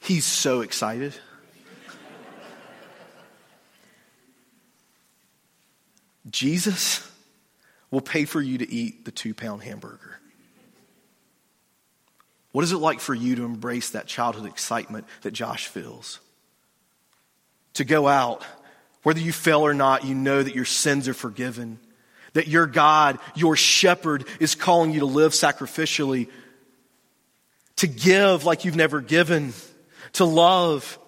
He's 0.00 0.24
so 0.24 0.60
excited. 0.60 1.14
Jesus 6.30 7.10
will 7.90 8.00
pay 8.00 8.24
for 8.24 8.40
you 8.40 8.58
to 8.58 8.70
eat 8.70 9.04
the 9.04 9.10
two 9.10 9.34
pound 9.34 9.62
hamburger. 9.62 10.20
What 12.52 12.64
is 12.64 12.72
it 12.72 12.78
like 12.78 13.00
for 13.00 13.14
you 13.14 13.36
to 13.36 13.44
embrace 13.44 13.90
that 13.90 14.06
childhood 14.06 14.46
excitement 14.46 15.06
that 15.22 15.32
Josh 15.32 15.68
feels? 15.68 16.20
To 17.74 17.84
go 17.84 18.08
out 18.08 18.44
Whether 19.02 19.20
you 19.20 19.32
fail 19.32 19.60
or 19.62 19.74
not, 19.74 20.04
you 20.04 20.14
know 20.14 20.42
that 20.42 20.54
your 20.54 20.64
sins 20.64 21.08
are 21.08 21.14
forgiven. 21.14 21.78
That 22.34 22.48
your 22.48 22.66
God, 22.66 23.18
your 23.34 23.56
shepherd, 23.56 24.26
is 24.40 24.54
calling 24.54 24.92
you 24.92 25.00
to 25.00 25.06
live 25.06 25.32
sacrificially, 25.32 26.28
to 27.76 27.86
give 27.86 28.44
like 28.44 28.64
you've 28.64 28.76
never 28.76 29.00
given, 29.00 29.54
to 30.14 30.24
love, 30.24 30.98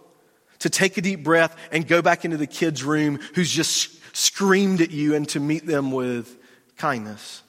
to 0.61 0.71
take 0.71 0.97
a 0.97 1.01
deep 1.01 1.23
breath 1.23 1.57
and 1.73 1.87
go 1.87 2.01
back 2.01 2.25
into 2.25 2.37
the 2.37 2.47
kid's 2.47 2.83
room 2.83 3.19
who's 3.35 3.51
just 3.51 4.00
screamed 4.21 4.83
at 4.83 4.91
you 4.91 5.15
and 5.15 5.27
to 5.31 5.41
meet 5.41 5.65
them 5.67 5.93
with 5.93 6.37
kindness. 6.77 7.43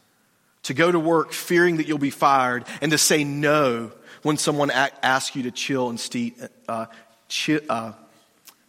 To 0.64 0.74
go 0.74 0.92
to 0.92 1.00
work 1.00 1.34
fearing 1.34 1.78
that 1.78 1.88
you'll 1.88 1.98
be 1.98 2.12
fired 2.12 2.66
and 2.82 2.92
to 2.92 2.98
say 2.98 3.24
no 3.24 3.92
when 4.22 4.38
someone 4.38 4.72
asks 4.72 5.36
you 5.36 5.44
to 5.44 5.52
chill 5.52 5.90
and 5.90 6.00
steat, 6.00 6.40
uh, 6.70 6.86
chi- 7.28 7.60
uh, 7.68 7.92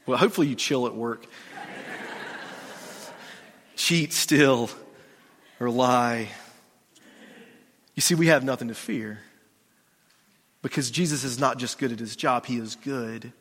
well, 0.06 0.18
hopefully 0.18 0.48
you 0.48 0.56
chill 0.56 0.86
at 0.86 0.94
work. 0.94 1.26
Cheat, 3.76 4.12
steal, 4.12 4.70
or 5.60 5.70
lie. 5.70 6.28
You 7.94 8.00
see, 8.00 8.14
we 8.14 8.28
have 8.28 8.42
nothing 8.42 8.68
to 8.68 8.74
fear 8.74 9.20
because 10.62 10.90
Jesus 10.90 11.24
is 11.24 11.38
not 11.38 11.58
just 11.58 11.78
good 11.78 11.92
at 11.92 11.98
his 11.98 12.16
job, 12.16 12.46
he 12.46 12.56
is 12.56 12.74
good. 12.76 13.32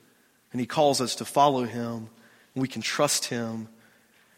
And 0.51 0.59
he 0.59 0.67
calls 0.67 0.99
us 0.99 1.15
to 1.15 1.25
follow 1.25 1.63
him, 1.63 2.09
and 2.53 2.61
we 2.61 2.67
can 2.67 2.81
trust 2.81 3.25
him. 3.25 3.69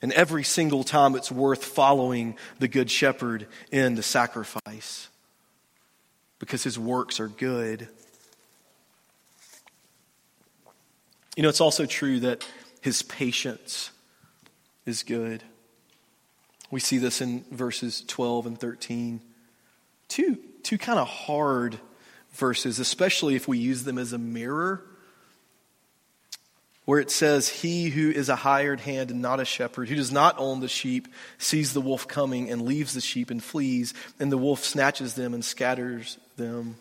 And 0.04 0.12
every 0.12 0.44
single 0.44 0.84
time 0.84 1.16
it's 1.16 1.32
worth 1.32 1.64
following 1.64 2.36
the 2.60 2.68
Good 2.68 2.92
Shepherd 2.92 3.48
in 3.72 3.96
the 3.96 4.04
sacrifice 4.04 5.08
because 6.40 6.62
his 6.62 6.78
works 6.78 7.22
are 7.22 7.30
good. 7.30 7.88
You 11.38 11.44
know, 11.44 11.48
it's 11.48 11.62
also 11.62 11.86
true 11.86 12.20
that 12.20 12.46
his 12.82 13.02
patience 13.02 13.92
is 14.86 15.04
good. 15.04 15.42
We 16.70 16.82
see 16.82 16.98
this 16.98 17.22
in 17.22 17.46
verses 17.50 18.04
12 18.06 18.46
and 18.46 18.60
13. 18.60 19.22
Two, 20.10 20.38
two 20.64 20.78
kind 20.78 21.00
of 21.00 21.08
hard 21.08 21.80
verses, 22.34 22.78
especially 22.78 23.36
if 23.36 23.48
we 23.48 23.58
use 23.58 23.86
them 23.86 23.98
as 23.98 24.12
a 24.12 24.18
mirror 24.18 24.84
where 26.86 27.00
it 27.00 27.12
says, 27.12 27.48
He 27.48 27.90
who 27.90 28.10
is 28.10 28.30
a 28.30 28.36
hired 28.36 28.82
hand 28.82 29.12
and 29.12 29.22
not 29.22 29.40
a 29.40 29.46
shepherd, 29.46 29.90
who 29.90 29.96
does 29.96 30.12
not 30.12 30.36
own 30.38 30.60
the 30.60 30.68
sheep, 30.68 31.08
sees 31.38 31.74
the 31.74 31.82
wolf 31.82 32.08
coming 32.08 32.50
and 32.50 32.64
leaves 32.64 32.94
the 32.94 33.02
sheep 33.02 33.32
and 33.32 33.44
flees, 33.44 33.94
and 34.20 34.32
the 34.32 34.38
wolf 34.38 34.64
snatches 34.64 35.14
them 35.14 35.34
and 35.34 35.44
scatters 35.44 36.18
them. 36.36 36.76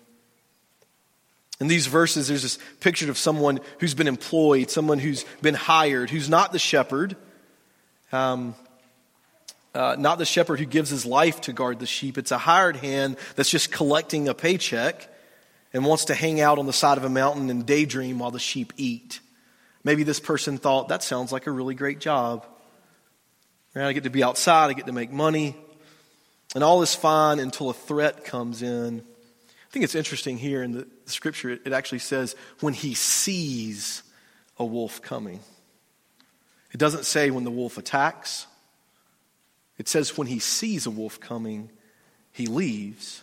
In 1.60 1.68
these 1.68 1.86
verses, 1.86 2.26
there's 2.26 2.42
this 2.42 2.58
picture 2.80 3.08
of 3.08 3.16
someone 3.16 3.60
who's 3.78 3.94
been 3.94 4.08
employed, 4.08 4.70
someone 4.70 4.98
who's 4.98 5.24
been 5.42 5.54
hired, 5.54 6.10
who's 6.10 6.28
not 6.28 6.50
the 6.50 6.58
shepherd, 6.58 7.14
um, 8.10 8.56
uh, 9.74 9.94
not 9.98 10.18
the 10.18 10.24
shepherd 10.24 10.58
who 10.58 10.66
gives 10.66 10.90
his 10.90 11.06
life 11.06 11.40
to 11.42 11.52
guard 11.52 11.78
the 11.78 11.86
sheep. 11.86 12.18
It's 12.18 12.32
a 12.32 12.38
hired 12.38 12.76
hand 12.76 13.16
that's 13.36 13.48
just 13.48 13.70
collecting 13.70 14.28
a 14.28 14.34
paycheck 14.34 15.08
and 15.72 15.84
wants 15.84 16.06
to 16.06 16.14
hang 16.14 16.40
out 16.40 16.58
on 16.58 16.66
the 16.66 16.72
side 16.72 16.98
of 16.98 17.04
a 17.04 17.08
mountain 17.08 17.48
and 17.48 17.64
daydream 17.64 18.18
while 18.18 18.32
the 18.32 18.40
sheep 18.40 18.72
eat. 18.76 19.20
Maybe 19.84 20.04
this 20.04 20.20
person 20.20 20.58
thought, 20.58 20.88
that 20.88 21.02
sounds 21.02 21.32
like 21.32 21.46
a 21.46 21.50
really 21.50 21.74
great 21.74 21.98
job. 21.98 22.46
Right? 23.74 23.86
I 23.86 23.92
get 23.92 24.04
to 24.04 24.10
be 24.10 24.22
outside, 24.22 24.70
I 24.70 24.74
get 24.74 24.86
to 24.86 24.92
make 24.92 25.10
money, 25.10 25.56
and 26.54 26.62
all 26.62 26.82
is 26.82 26.94
fine 26.94 27.38
until 27.38 27.70
a 27.70 27.74
threat 27.74 28.24
comes 28.24 28.62
in. 28.62 29.00
I 29.00 29.70
think 29.72 29.84
it's 29.84 29.94
interesting 29.94 30.36
here 30.36 30.62
in 30.62 30.72
the 30.72 30.86
scripture, 31.06 31.50
it 31.50 31.72
actually 31.72 32.00
says, 32.00 32.36
when 32.60 32.74
he 32.74 32.94
sees 32.94 34.02
a 34.58 34.64
wolf 34.64 35.00
coming. 35.00 35.40
It 36.72 36.78
doesn't 36.78 37.06
say 37.06 37.30
when 37.30 37.44
the 37.44 37.50
wolf 37.50 37.78
attacks, 37.78 38.46
it 39.78 39.88
says 39.88 40.16
when 40.16 40.26
he 40.26 40.38
sees 40.38 40.86
a 40.86 40.90
wolf 40.90 41.18
coming, 41.18 41.70
he 42.30 42.46
leaves. 42.46 43.22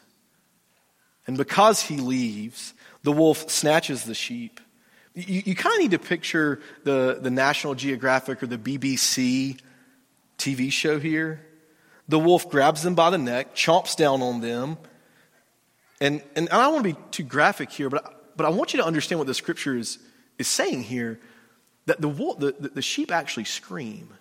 And 1.28 1.38
because 1.38 1.84
he 1.84 1.98
leaves, 1.98 2.74
the 3.04 3.12
wolf 3.12 3.50
snatches 3.50 4.04
the 4.04 4.16
sheep 4.16 4.60
you, 5.28 5.44
you 5.46 5.56
kind 5.56 5.76
of 5.76 5.82
need 5.82 5.92
to 5.92 6.00
picture 6.00 6.62
the, 6.84 7.20
the 7.22 7.30
National 7.30 7.76
Geographic 7.76 8.42
or 8.44 8.48
the 8.48 8.58
BBC 8.58 9.60
TV 10.38 10.72
show 10.72 11.00
here. 11.00 11.46
The 12.08 12.20
wolf 12.20 12.50
grabs 12.50 12.82
them 12.82 12.96
by 12.96 13.10
the 13.12 13.18
neck, 13.18 13.56
chomps 13.56 13.96
down 13.96 14.22
on 14.22 14.42
them. 14.42 14.78
And, 16.02 16.24
and 16.36 16.50
I 16.50 16.64
don't 16.64 16.74
want 16.74 16.86
to 16.88 16.94
be 16.94 17.00
too 17.12 17.24
graphic 17.24 17.72
here, 17.72 17.90
but, 17.90 18.36
but 18.38 18.46
I 18.46 18.50
want 18.50 18.74
you 18.74 18.80
to 18.80 18.86
understand 18.86 19.20
what 19.20 19.28
the 19.28 19.34
scripture 19.34 19.78
is, 19.78 20.00
is 20.38 20.48
saying 20.48 20.84
here 20.84 21.20
that 21.86 22.02
the, 22.02 22.08
wolf, 22.08 22.40
the, 22.40 22.56
the, 22.58 22.70
the 22.70 22.82
sheep 22.82 23.12
actually 23.12 23.44
scream, 23.44 24.14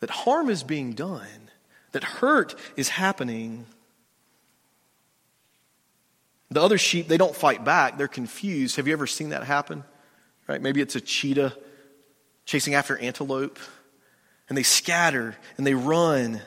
that 0.00 0.10
harm 0.10 0.50
is 0.50 0.62
being 0.62 0.92
done, 0.92 1.50
that 1.92 2.04
hurt 2.04 2.54
is 2.76 2.90
happening. 2.90 3.66
The 6.50 6.62
other 6.62 6.78
sheep, 6.78 7.08
they 7.08 7.18
don't 7.18 7.36
fight 7.36 7.64
back. 7.64 7.98
They're 7.98 8.08
confused. 8.08 8.76
Have 8.76 8.86
you 8.86 8.92
ever 8.94 9.06
seen 9.06 9.30
that 9.30 9.44
happen? 9.44 9.84
Right? 10.46 10.62
Maybe 10.62 10.80
it's 10.80 10.96
a 10.96 11.00
cheetah 11.00 11.54
chasing 12.46 12.74
after 12.74 12.96
antelope, 12.96 13.58
and 14.48 14.56
they 14.56 14.62
scatter 14.62 15.36
and 15.58 15.66
they 15.66 15.74
run. 15.74 16.40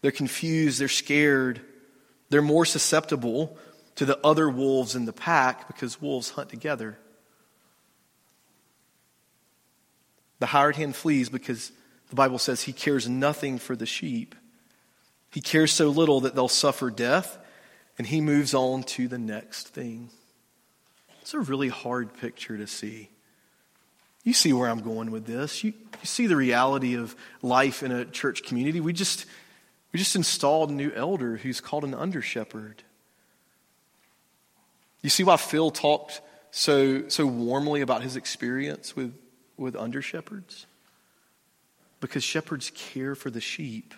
They're 0.00 0.10
confused. 0.10 0.80
They're 0.80 0.88
scared. 0.88 1.60
They're 2.30 2.40
more 2.40 2.64
susceptible 2.64 3.58
to 3.96 4.06
the 4.06 4.18
other 4.24 4.48
wolves 4.48 4.94
in 4.94 5.04
the 5.04 5.12
pack 5.12 5.66
because 5.66 6.00
wolves 6.00 6.30
hunt 6.30 6.48
together. 6.48 6.98
The 10.38 10.46
hired 10.46 10.76
hand 10.76 10.96
flees 10.96 11.28
because 11.28 11.72
the 12.08 12.16
Bible 12.16 12.38
says 12.38 12.62
he 12.62 12.72
cares 12.72 13.08
nothing 13.08 13.58
for 13.58 13.76
the 13.76 13.86
sheep. 13.86 14.34
He 15.30 15.42
cares 15.42 15.72
so 15.72 15.88
little 15.88 16.20
that 16.20 16.34
they'll 16.34 16.48
suffer 16.48 16.90
death 16.90 17.38
and 17.98 18.06
he 18.06 18.20
moves 18.20 18.54
on 18.54 18.84
to 18.84 19.08
the 19.08 19.18
next 19.18 19.68
thing. 19.68 20.10
It's 21.20 21.34
a 21.34 21.40
really 21.40 21.68
hard 21.68 22.14
picture 22.14 22.56
to 22.56 22.66
see. 22.66 23.10
You 24.24 24.32
see 24.32 24.52
where 24.52 24.68
I'm 24.68 24.80
going 24.80 25.10
with 25.10 25.26
this. 25.26 25.62
You, 25.64 25.72
you 25.72 26.06
see 26.06 26.26
the 26.26 26.36
reality 26.36 26.96
of 26.96 27.14
life 27.42 27.82
in 27.82 27.92
a 27.92 28.04
church 28.04 28.44
community. 28.44 28.80
We 28.80 28.92
just, 28.92 29.26
we 29.92 29.98
just 29.98 30.16
installed 30.16 30.70
a 30.70 30.74
new 30.74 30.92
elder 30.92 31.36
who's 31.36 31.60
called 31.60 31.84
an 31.84 31.94
under 31.94 32.22
shepherd. 32.22 32.82
You 35.02 35.10
see 35.10 35.24
why 35.24 35.36
Phil 35.36 35.70
talked 35.70 36.20
so, 36.50 37.08
so 37.08 37.26
warmly 37.26 37.80
about 37.80 38.02
his 38.02 38.16
experience 38.16 38.96
with, 38.96 39.14
with 39.56 39.76
under 39.76 40.02
shepherds? 40.02 40.66
Because 42.00 42.24
shepherds 42.24 42.70
care 42.74 43.14
for 43.14 43.30
the 43.30 43.40
sheep. 43.40 43.94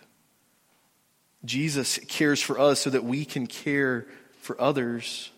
Jesus 1.44 1.98
cares 2.08 2.40
for 2.40 2.58
us 2.58 2.80
so 2.80 2.90
that 2.90 3.04
we 3.04 3.24
can 3.24 3.46
care 3.46 4.06
for 4.40 4.60
others. 4.60 5.30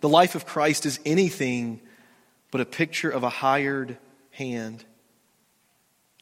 The 0.00 0.08
life 0.08 0.34
of 0.34 0.46
Christ 0.46 0.86
is 0.86 1.00
anything 1.04 1.80
but 2.50 2.60
a 2.60 2.64
picture 2.64 3.10
of 3.10 3.22
a 3.22 3.28
hired 3.28 3.98
hand. 4.30 4.84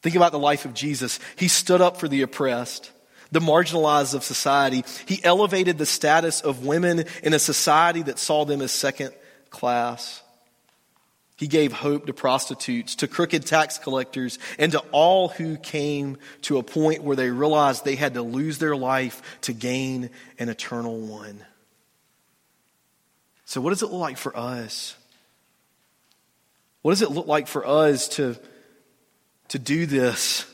Think 0.02 0.16
about 0.16 0.32
the 0.32 0.38
life 0.38 0.64
of 0.64 0.74
Jesus. 0.74 1.18
He 1.36 1.48
stood 1.48 1.80
up 1.80 1.96
for 1.96 2.08
the 2.08 2.22
oppressed, 2.22 2.90
the 3.30 3.40
marginalized 3.40 4.14
of 4.14 4.24
society. 4.24 4.84
He 5.06 5.22
elevated 5.24 5.78
the 5.78 5.86
status 5.86 6.40
of 6.40 6.66
women 6.66 7.04
in 7.22 7.34
a 7.34 7.38
society 7.38 8.02
that 8.02 8.18
saw 8.18 8.44
them 8.44 8.60
as 8.60 8.72
second 8.72 9.12
class. 9.50 10.21
He 11.36 11.46
gave 11.48 11.72
hope 11.72 12.06
to 12.06 12.12
prostitutes, 12.12 12.96
to 12.96 13.08
crooked 13.08 13.46
tax 13.46 13.78
collectors, 13.78 14.38
and 14.58 14.72
to 14.72 14.80
all 14.92 15.28
who 15.28 15.56
came 15.56 16.18
to 16.42 16.58
a 16.58 16.62
point 16.62 17.02
where 17.02 17.16
they 17.16 17.30
realized 17.30 17.84
they 17.84 17.96
had 17.96 18.14
to 18.14 18.22
lose 18.22 18.58
their 18.58 18.76
life 18.76 19.40
to 19.42 19.52
gain 19.52 20.10
an 20.38 20.48
eternal 20.48 21.00
one. 21.00 21.44
So, 23.44 23.60
what 23.60 23.70
does 23.70 23.82
it 23.82 23.90
look 23.90 24.00
like 24.00 24.18
for 24.18 24.36
us? 24.36 24.94
What 26.82 26.92
does 26.92 27.02
it 27.02 27.10
look 27.10 27.26
like 27.26 27.46
for 27.48 27.66
us 27.66 28.08
to, 28.10 28.36
to 29.48 29.58
do 29.58 29.86
this? 29.86 30.46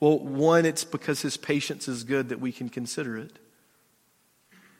Well, 0.00 0.18
one, 0.18 0.64
it's 0.66 0.84
because 0.84 1.22
his 1.22 1.36
patience 1.36 1.86
is 1.86 2.04
good 2.04 2.30
that 2.30 2.40
we 2.40 2.50
can 2.50 2.68
consider 2.68 3.18
it. 3.18 3.38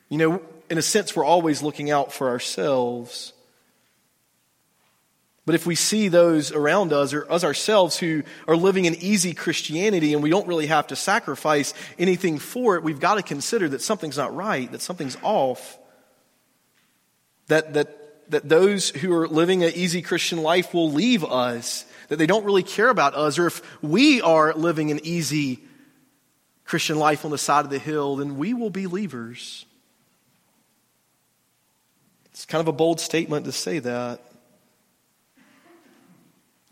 You 0.09 0.18
know, 0.18 0.42
in 0.70 0.79
a 0.79 0.83
sense, 0.83 1.14
we're 1.14 1.25
always 1.25 1.62
looking 1.62 1.90
out 1.90 2.12
for 2.12 2.29
ourselves. 2.29 3.34
But 5.46 5.54
if 5.54 5.66
we 5.66 5.74
see 5.74 6.09
those 6.09 6.52
around 6.52 6.92
us 6.92 7.12
or 7.12 7.30
us 7.30 7.44
ourselves 7.44 7.98
who 7.98 8.22
are 8.48 8.57
living 8.57 8.87
an 8.87 8.94
easy 8.94 9.35
Christianity 9.35 10.14
and 10.14 10.22
we 10.22 10.30
don't 10.30 10.48
really 10.48 10.66
have 10.66 10.87
to 10.87 10.96
sacrifice 10.96 11.74
anything 11.98 12.38
for 12.38 12.76
it, 12.76 12.83
we've 12.83 13.00
got 13.00 13.16
to 13.16 13.22
consider 13.22 13.68
that 13.68 13.83
something's 13.83 14.16
not 14.16 14.35
right, 14.35 14.70
that 14.72 14.80
something's 14.80 15.18
off. 15.22 15.78
That, 17.48 17.74
that, 17.74 18.30
that 18.30 18.48
those 18.48 18.88
who 18.88 19.12
are 19.12 19.28
living 19.28 19.62
an 19.62 19.72
easy 19.74 20.00
Christian 20.00 20.42
life 20.42 20.72
will 20.72 20.90
leave 20.90 21.22
us, 21.22 21.85
that 22.09 22.16
they 22.16 22.26
don't 22.26 22.46
really 22.46 22.62
care 22.62 22.88
about 22.88 23.14
us, 23.14 23.38
or 23.38 23.46
if 23.48 23.83
we 23.83 24.22
are 24.22 24.54
living 24.54 24.90
an 24.90 25.00
easy 25.02 25.61
Christian 26.64 26.98
life 26.98 27.26
on 27.26 27.30
the 27.30 27.37
side 27.37 27.66
of 27.66 27.70
the 27.70 27.78
hill, 27.78 28.16
then 28.16 28.38
we 28.38 28.54
will 28.54 28.70
be 28.70 28.87
leavers. 28.87 29.66
It's 32.30 32.46
kind 32.46 32.61
of 32.61 32.68
a 32.68 32.72
bold 32.72 32.98
statement 32.98 33.44
to 33.44 33.52
say 33.52 33.78
that. 33.80 34.22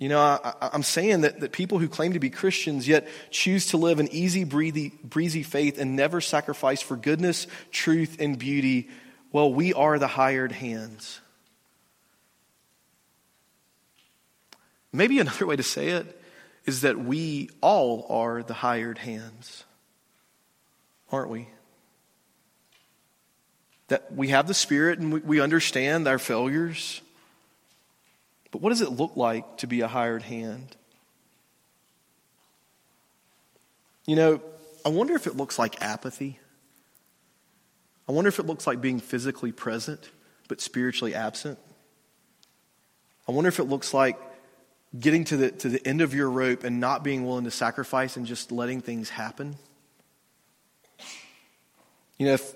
You 0.02 0.08
know, 0.08 0.18
I, 0.18 0.70
am 0.72 0.82
saying 0.82 1.20
that, 1.20 1.38
that 1.38 1.52
people 1.52 1.78
who 1.78 1.88
claim 1.88 2.14
to 2.14 2.18
be 2.18 2.28
Christians 2.28 2.88
yet 2.88 3.06
choose 3.30 3.66
to 3.66 3.76
live 3.76 4.00
an 4.00 4.08
easy, 4.10 4.42
breezy, 4.42 4.92
breezy 5.04 5.44
faith 5.44 5.78
and 5.78 5.94
never 5.94 6.20
sacrifice 6.20 6.82
for 6.82 6.96
goodness, 6.96 7.46
truth, 7.70 8.16
and 8.18 8.36
beauty, 8.36 8.90
well, 9.30 9.54
we 9.54 9.72
are 9.72 10.00
the 10.00 10.08
hired 10.08 10.50
hands. 10.50 11.20
Maybe 14.92 15.20
another 15.20 15.46
way 15.46 15.54
to 15.54 15.62
say 15.62 15.90
it 15.90 16.20
is 16.64 16.80
that 16.80 16.98
we 16.98 17.50
all 17.60 18.04
are 18.08 18.42
the 18.42 18.54
hired 18.54 18.98
hands, 18.98 19.62
aren't 21.12 21.30
we? 21.30 21.46
That 23.86 24.12
we 24.12 24.30
have 24.30 24.48
the 24.48 24.54
Spirit 24.54 24.98
and 24.98 25.12
we, 25.12 25.20
we 25.20 25.40
understand 25.40 26.08
our 26.08 26.18
failures 26.18 27.02
but 28.52 28.60
what 28.60 28.68
does 28.68 28.82
it 28.82 28.90
look 28.90 29.16
like 29.16 29.56
to 29.58 29.66
be 29.66 29.80
a 29.80 29.88
hired 29.88 30.22
hand? 30.22 30.76
You 34.06 34.14
know, 34.14 34.42
I 34.84 34.90
wonder 34.90 35.14
if 35.14 35.26
it 35.26 35.36
looks 35.36 35.58
like 35.58 35.82
apathy. 35.82 36.38
I 38.08 38.12
wonder 38.12 38.28
if 38.28 38.38
it 38.38 38.46
looks 38.46 38.66
like 38.66 38.80
being 38.80 39.00
physically 39.00 39.52
present 39.52 40.08
but 40.48 40.60
spiritually 40.60 41.14
absent. 41.14 41.58
I 43.26 43.32
wonder 43.32 43.48
if 43.48 43.58
it 43.58 43.64
looks 43.64 43.94
like 43.94 44.18
getting 44.98 45.24
to 45.24 45.36
the, 45.38 45.50
to 45.50 45.70
the 45.70 45.86
end 45.86 46.02
of 46.02 46.12
your 46.12 46.28
rope 46.28 46.64
and 46.64 46.78
not 46.78 47.02
being 47.02 47.24
willing 47.24 47.44
to 47.44 47.50
sacrifice 47.50 48.18
and 48.18 48.26
just 48.26 48.52
letting 48.52 48.82
things 48.82 49.08
happen. 49.08 49.56
You 52.18 52.26
know, 52.26 52.32
if, 52.34 52.54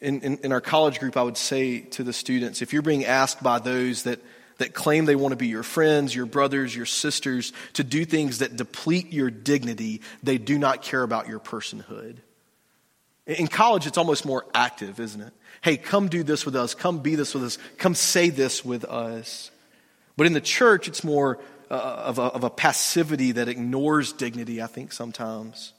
in, 0.00 0.20
in, 0.22 0.38
in 0.38 0.52
our 0.52 0.60
college 0.60 0.98
group, 0.98 1.16
I 1.16 1.22
would 1.22 1.36
say 1.36 1.80
to 1.80 2.02
the 2.02 2.12
students 2.12 2.60
if 2.60 2.72
you're 2.72 2.82
being 2.82 3.04
asked 3.04 3.40
by 3.40 3.60
those 3.60 4.02
that 4.02 4.20
that 4.58 4.74
claim 4.74 5.04
they 5.04 5.16
want 5.16 5.32
to 5.32 5.36
be 5.36 5.48
your 5.48 5.62
friends, 5.62 6.14
your 6.14 6.26
brothers, 6.26 6.74
your 6.74 6.86
sisters, 6.86 7.52
to 7.74 7.84
do 7.84 8.04
things 8.04 8.38
that 8.38 8.56
deplete 8.56 9.12
your 9.12 9.30
dignity, 9.30 10.00
they 10.22 10.38
do 10.38 10.58
not 10.58 10.82
care 10.82 11.02
about 11.02 11.28
your 11.28 11.40
personhood. 11.40 12.16
In 13.26 13.46
college, 13.48 13.86
it's 13.86 13.98
almost 13.98 14.26
more 14.26 14.44
active, 14.54 15.00
isn't 15.00 15.20
it? 15.20 15.32
Hey, 15.62 15.76
come 15.76 16.08
do 16.08 16.22
this 16.22 16.44
with 16.44 16.54
us. 16.54 16.74
Come 16.74 16.98
be 16.98 17.14
this 17.14 17.34
with 17.34 17.42
us. 17.42 17.58
Come 17.78 17.94
say 17.94 18.28
this 18.28 18.64
with 18.64 18.84
us. 18.84 19.50
But 20.16 20.26
in 20.26 20.34
the 20.34 20.40
church, 20.40 20.88
it's 20.88 21.02
more 21.02 21.38
uh, 21.70 21.74
of, 21.74 22.18
a, 22.18 22.22
of 22.22 22.44
a 22.44 22.50
passivity 22.50 23.32
that 23.32 23.48
ignores 23.48 24.12
dignity, 24.12 24.62
I 24.62 24.66
think, 24.66 24.92
sometimes. 24.92 25.72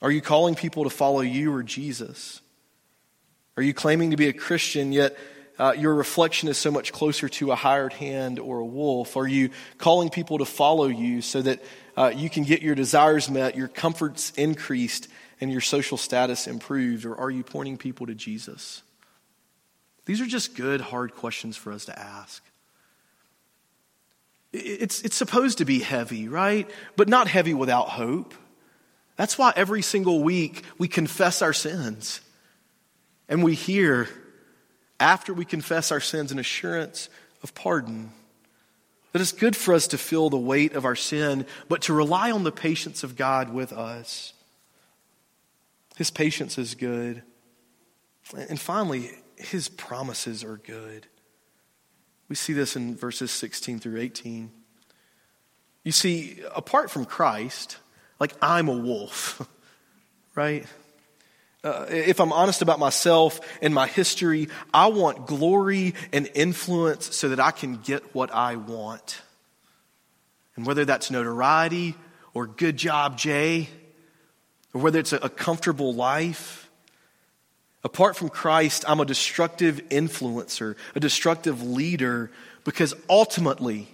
Are 0.00 0.10
you 0.10 0.20
calling 0.20 0.54
people 0.54 0.84
to 0.84 0.90
follow 0.90 1.20
you 1.20 1.54
or 1.54 1.62
Jesus? 1.62 2.40
Are 3.56 3.62
you 3.62 3.74
claiming 3.74 4.10
to 4.10 4.16
be 4.16 4.28
a 4.28 4.32
Christian, 4.32 4.92
yet 4.92 5.16
uh, 5.58 5.74
your 5.76 5.94
reflection 5.94 6.48
is 6.48 6.58
so 6.58 6.70
much 6.70 6.92
closer 6.92 7.28
to 7.28 7.52
a 7.52 7.54
hired 7.54 7.92
hand 7.92 8.38
or 8.38 8.58
a 8.58 8.64
wolf? 8.64 9.16
Are 9.16 9.26
you 9.26 9.50
calling 9.78 10.10
people 10.10 10.38
to 10.38 10.44
follow 10.44 10.86
you 10.86 11.22
so 11.22 11.42
that 11.42 11.62
uh, 11.96 12.12
you 12.14 12.28
can 12.28 12.42
get 12.42 12.62
your 12.62 12.74
desires 12.74 13.30
met, 13.30 13.56
your 13.56 13.68
comforts 13.68 14.30
increased, 14.32 15.08
and 15.40 15.52
your 15.52 15.60
social 15.60 15.96
status 15.96 16.46
improved? 16.46 17.04
Or 17.04 17.16
are 17.16 17.30
you 17.30 17.44
pointing 17.44 17.76
people 17.76 18.06
to 18.06 18.14
Jesus? 18.14 18.82
These 20.06 20.20
are 20.20 20.26
just 20.26 20.56
good, 20.56 20.80
hard 20.80 21.14
questions 21.14 21.56
for 21.56 21.72
us 21.72 21.84
to 21.84 21.98
ask. 21.98 22.42
It's, 24.52 25.02
it's 25.02 25.16
supposed 25.16 25.58
to 25.58 25.64
be 25.64 25.80
heavy, 25.80 26.28
right? 26.28 26.68
But 26.96 27.08
not 27.08 27.28
heavy 27.28 27.54
without 27.54 27.88
hope. 27.88 28.34
That's 29.16 29.38
why 29.38 29.52
every 29.54 29.82
single 29.82 30.22
week 30.22 30.64
we 30.78 30.88
confess 30.88 31.42
our 31.42 31.52
sins 31.52 32.20
and 33.28 33.42
we 33.42 33.54
hear 33.54 34.08
after 35.00 35.34
we 35.34 35.44
confess 35.44 35.90
our 35.92 36.00
sins, 36.00 36.32
an 36.32 36.38
assurance 36.38 37.08
of 37.42 37.54
pardon. 37.54 38.10
That 39.12 39.20
it's 39.20 39.32
good 39.32 39.54
for 39.54 39.74
us 39.74 39.86
to 39.88 39.98
feel 39.98 40.30
the 40.30 40.36
weight 40.36 40.72
of 40.72 40.84
our 40.84 40.96
sin, 40.96 41.46
but 41.68 41.82
to 41.82 41.92
rely 41.92 42.30
on 42.30 42.42
the 42.42 42.52
patience 42.52 43.04
of 43.04 43.16
God 43.16 43.52
with 43.52 43.72
us. 43.72 44.32
His 45.96 46.10
patience 46.10 46.58
is 46.58 46.74
good. 46.74 47.22
And 48.36 48.58
finally, 48.58 49.10
his 49.36 49.68
promises 49.68 50.42
are 50.42 50.56
good. 50.56 51.06
We 52.28 52.36
see 52.36 52.52
this 52.52 52.74
in 52.74 52.96
verses 52.96 53.30
16 53.30 53.80
through 53.80 54.00
18. 54.00 54.50
You 55.84 55.92
see, 55.92 56.40
apart 56.54 56.90
from 56.90 57.04
Christ, 57.04 57.76
like 58.18 58.34
I'm 58.40 58.68
a 58.68 58.76
wolf, 58.76 59.46
right? 60.34 60.66
Uh, 61.64 61.86
if 61.88 62.20
I'm 62.20 62.32
honest 62.32 62.60
about 62.62 62.78
myself 62.78 63.40
and 63.62 63.74
my 63.74 63.86
history, 63.86 64.48
I 64.72 64.88
want 64.88 65.26
glory 65.26 65.94
and 66.12 66.30
influence 66.34 67.16
so 67.16 67.30
that 67.30 67.40
I 67.40 67.50
can 67.50 67.76
get 67.78 68.14
what 68.14 68.32
I 68.32 68.56
want. 68.56 69.22
And 70.56 70.66
whether 70.66 70.84
that's 70.84 71.10
notoriety 71.10 71.94
or 72.34 72.46
good 72.46 72.76
job, 72.76 73.16
Jay, 73.16 73.68
or 74.74 74.82
whether 74.82 74.98
it's 74.98 75.12
a, 75.12 75.16
a 75.16 75.28
comfortable 75.30 75.94
life, 75.94 76.68
apart 77.82 78.16
from 78.16 78.28
Christ, 78.28 78.84
I'm 78.86 79.00
a 79.00 79.04
destructive 79.04 79.80
influencer, 79.88 80.76
a 80.94 81.00
destructive 81.00 81.62
leader, 81.62 82.30
because 82.64 82.94
ultimately, 83.08 83.88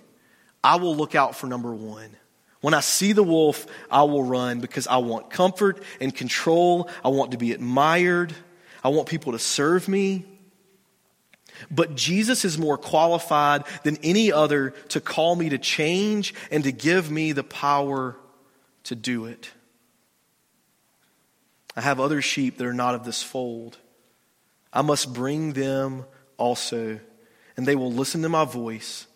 I 0.62 0.76
will 0.76 0.96
look 0.96 1.14
out 1.14 1.37
for 1.37 1.46
number 1.46 1.72
one. 1.72 2.11
When 2.61 2.75
I 2.75 2.81
see 2.81 3.12
the 3.12 3.23
wolf, 3.23 3.66
I 3.90 4.03
will 4.03 4.23
run 4.23 4.61
because 4.61 4.87
I 4.87 4.99
want 4.99 5.31
comfort 5.31 5.83
and 6.01 6.14
control. 6.14 6.90
I 7.05 7.09
want 7.09 7.33
to 7.33 7.38
be 7.38 7.53
admired. 7.53 8.35
I 8.85 8.88
want 8.88 9.09
people 9.09 9.33
to 9.33 9.38
serve 9.38 9.88
me. 9.88 10.27
But 11.70 11.94
Jesus 11.94 12.44
is 12.44 12.59
more 12.59 12.79
qualified 12.79 13.64
than 13.83 13.99
any 14.03 14.33
other 14.33 14.70
to 14.88 15.01
call 15.01 15.37
me 15.37 15.51
to 15.51 15.59
change 15.59 16.35
and 16.51 16.64
to 16.64 16.73
give 16.73 17.11
me 17.11 17.33
the 17.33 17.44
power 17.44 18.16
to 18.85 18.94
do 18.94 19.27
it. 19.27 19.51
I 21.77 21.83
have 21.83 22.01
other 22.01 22.23
sheep 22.23 22.59
that 22.59 22.66
are 22.66 22.75
not 22.75 22.94
of 22.94 23.05
this 23.05 23.23
fold. 23.23 23.79
I 24.73 24.83
must 24.83 25.12
bring 25.12 25.53
them 25.53 26.05
also, 26.37 27.01
and 27.57 27.66
they 27.66 27.77
will 27.77 27.92
listen 27.92 28.23
to 28.23 28.29
my 28.29 28.44
voice. 28.44 29.07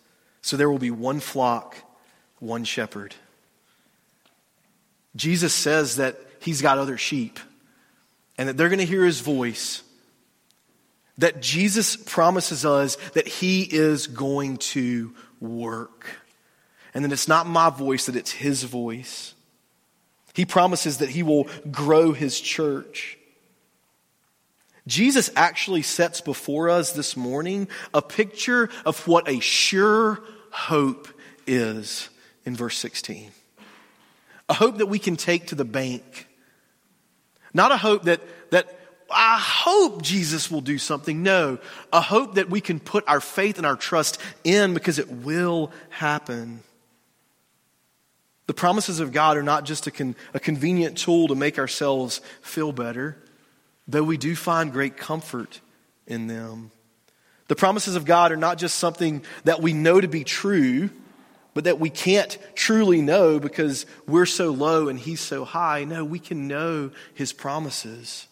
So 0.41 0.57
there 0.57 0.69
will 0.69 0.79
be 0.79 0.91
one 0.91 1.19
flock, 1.19 1.75
one 2.39 2.63
shepherd. 2.63 3.15
Jesus 5.15 5.53
says 5.53 5.97
that 5.97 6.19
he's 6.39 6.61
got 6.61 6.77
other 6.77 6.97
sheep 6.97 7.39
and 8.37 8.49
that 8.49 8.57
they're 8.57 8.69
going 8.69 8.79
to 8.79 8.85
hear 8.85 9.05
his 9.05 9.21
voice. 9.21 9.81
That 11.17 11.41
Jesus 11.41 11.95
promises 11.95 12.65
us 12.65 12.97
that 13.13 13.27
he 13.27 13.63
is 13.63 14.07
going 14.07 14.57
to 14.57 15.13
work. 15.39 16.07
And 16.93 17.05
that 17.05 17.11
it's 17.11 17.27
not 17.27 17.47
my 17.47 17.69
voice, 17.69 18.05
that 18.07 18.15
it's 18.15 18.31
his 18.31 18.63
voice. 18.63 19.33
He 20.33 20.45
promises 20.45 20.97
that 20.97 21.09
he 21.09 21.23
will 21.23 21.47
grow 21.71 22.11
his 22.11 22.39
church. 22.39 23.17
Jesus 24.87 25.29
actually 25.35 25.81
sets 25.81 26.21
before 26.21 26.69
us 26.69 26.91
this 26.91 27.17
morning 27.17 27.69
a 27.93 28.01
picture 28.01 28.69
of 28.85 29.07
what 29.07 29.27
a 29.29 29.39
sure 29.39 30.21
hope 30.51 31.07
is 31.47 32.09
in 32.45 32.55
verse 32.55 32.77
16 32.77 33.31
a 34.49 34.53
hope 34.53 34.77
that 34.77 34.87
we 34.87 34.99
can 34.99 35.15
take 35.15 35.47
to 35.47 35.55
the 35.55 35.65
bank. 35.65 36.27
Not 37.53 37.71
a 37.71 37.77
hope 37.77 38.03
that, 38.03 38.21
that 38.51 38.67
I 39.09 39.37
hope 39.39 40.01
Jesus 40.01 40.51
will 40.51 40.61
do 40.61 40.77
something. 40.77 41.23
No, 41.23 41.57
a 41.93 42.01
hope 42.01 42.35
that 42.35 42.49
we 42.49 42.61
can 42.61 42.79
put 42.79 43.03
our 43.07 43.21
faith 43.21 43.57
and 43.57 43.65
our 43.65 43.75
trust 43.75 44.19
in 44.43 44.73
because 44.73 44.99
it 44.99 45.09
will 45.09 45.71
happen. 45.89 46.61
The 48.47 48.53
promises 48.53 48.99
of 48.99 49.11
God 49.11 49.37
are 49.37 49.43
not 49.43 49.65
just 49.65 49.87
a, 49.87 49.91
con, 49.91 50.15
a 50.33 50.39
convenient 50.39 50.97
tool 50.97 51.27
to 51.29 51.35
make 51.35 51.57
ourselves 51.57 52.21
feel 52.41 52.71
better, 52.71 53.17
though 53.87 54.03
we 54.03 54.17
do 54.17 54.35
find 54.35 54.71
great 54.71 54.97
comfort 54.97 55.61
in 56.05 56.27
them. 56.27 56.71
The 57.47 57.55
promises 57.55 57.95
of 57.95 58.05
God 58.05 58.31
are 58.31 58.37
not 58.37 58.57
just 58.57 58.77
something 58.77 59.23
that 59.43 59.61
we 59.61 59.73
know 59.73 59.99
to 59.99 60.07
be 60.07 60.23
true 60.23 60.89
but 61.55 61.63
that 61.63 61.79
we 61.79 61.89
can't 61.89 62.37
truly 62.53 63.01
know 63.01 63.39
because 63.39 63.85
we're 64.05 64.25
so 64.25 64.51
low 64.51 64.89
and 64.89 64.99
He's 64.99 65.21
so 65.21 65.45
high. 65.45 65.85
No, 65.85 66.05
we 66.05 66.19
can 66.19 66.47
know 66.47 66.91
His 67.15 67.33
promises. 67.33 68.27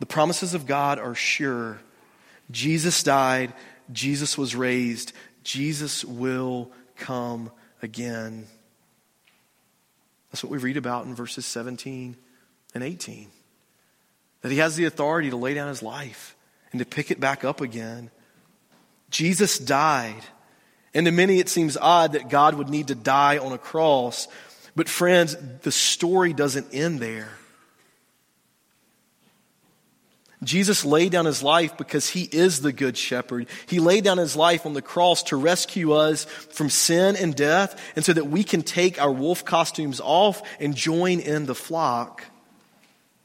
The 0.00 0.06
promises 0.06 0.52
of 0.52 0.66
God 0.66 0.98
are 0.98 1.14
sure. 1.14 1.78
Jesus 2.50 3.02
died, 3.02 3.54
Jesus 3.92 4.36
was 4.36 4.54
raised, 4.54 5.12
Jesus 5.44 6.04
will 6.04 6.72
come 6.96 7.50
again. 7.80 8.48
That's 10.30 10.42
what 10.42 10.50
we 10.50 10.58
read 10.58 10.76
about 10.76 11.06
in 11.06 11.14
verses 11.14 11.46
17 11.46 12.16
and 12.74 12.82
18. 12.82 13.28
That 14.42 14.50
He 14.50 14.58
has 14.58 14.74
the 14.74 14.86
authority 14.86 15.30
to 15.30 15.36
lay 15.36 15.54
down 15.54 15.68
His 15.68 15.82
life 15.82 16.34
and 16.72 16.80
to 16.80 16.84
pick 16.84 17.12
it 17.12 17.20
back 17.20 17.44
up 17.44 17.60
again. 17.60 18.10
Jesus 19.10 19.60
died. 19.60 20.22
And 20.94 21.06
to 21.06 21.12
many, 21.12 21.40
it 21.40 21.48
seems 21.48 21.76
odd 21.76 22.12
that 22.12 22.28
God 22.28 22.54
would 22.54 22.68
need 22.68 22.88
to 22.88 22.94
die 22.94 23.38
on 23.38 23.52
a 23.52 23.58
cross. 23.58 24.28
But, 24.76 24.88
friends, 24.88 25.36
the 25.62 25.72
story 25.72 26.32
doesn't 26.32 26.72
end 26.72 27.00
there. 27.00 27.30
Jesus 30.44 30.84
laid 30.84 31.10
down 31.12 31.24
his 31.24 31.42
life 31.42 31.76
because 31.76 32.08
he 32.08 32.28
is 32.30 32.60
the 32.60 32.72
good 32.72 32.96
shepherd. 32.96 33.46
He 33.66 33.80
laid 33.80 34.04
down 34.04 34.18
his 34.18 34.36
life 34.36 34.66
on 34.66 34.74
the 34.74 34.82
cross 34.82 35.22
to 35.24 35.36
rescue 35.36 35.92
us 35.92 36.24
from 36.24 36.70
sin 36.70 37.16
and 37.16 37.34
death, 37.34 37.80
and 37.96 38.04
so 38.04 38.12
that 38.12 38.26
we 38.26 38.44
can 38.44 38.62
take 38.62 39.00
our 39.00 39.10
wolf 39.10 39.44
costumes 39.44 40.00
off 40.00 40.42
and 40.60 40.76
join 40.76 41.20
in 41.20 41.46
the 41.46 41.54
flock. 41.54 42.24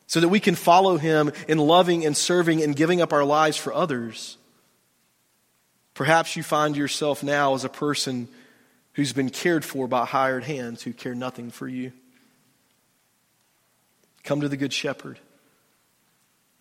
So 0.08 0.22
that 0.22 0.30
we 0.30 0.40
can 0.40 0.56
follow 0.56 0.98
him 0.98 1.32
in 1.48 1.60
loving 1.60 2.04
and 2.06 2.18
serving 2.18 2.64
and 2.64 2.76
giving 2.76 3.00
up 3.00 3.14
our 3.14 3.26
lives 3.26 3.58
for 3.58 3.74
others. 3.74 4.39
Perhaps 6.00 6.38
you 6.38 6.44
find 6.44 6.78
yourself 6.78 7.24
now 7.24 7.56
as 7.56 7.66
a 7.66 7.70
person 7.70 8.30
who's 8.94 9.12
been 9.12 9.30
cared 9.30 9.66
for 9.66 9.86
by 9.86 10.06
hired 10.06 10.46
hands 10.46 10.82
who 10.82 10.94
care 10.94 11.14
nothing 11.14 11.52
for 11.52 11.68
you. 11.68 11.92
Come 14.24 14.40
to 14.40 14.48
the 14.48 14.56
Good 14.56 14.72
Shepherd 14.72 15.20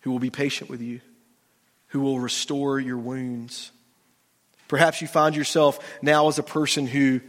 who 0.01 0.11
will 0.11 0.19
be 0.19 0.29
patient 0.29 0.69
with 0.69 0.81
you, 0.81 0.99
who 1.87 2.01
will 2.01 2.19
restore 2.19 2.81
your 2.81 2.97
wounds. 2.97 3.71
Perhaps 4.67 5.01
you 5.01 5.07
find 5.07 5.37
yourself 5.37 5.79
now 6.01 6.27
as 6.27 6.37
a 6.37 6.43
person 6.43 6.85
who 6.85 7.21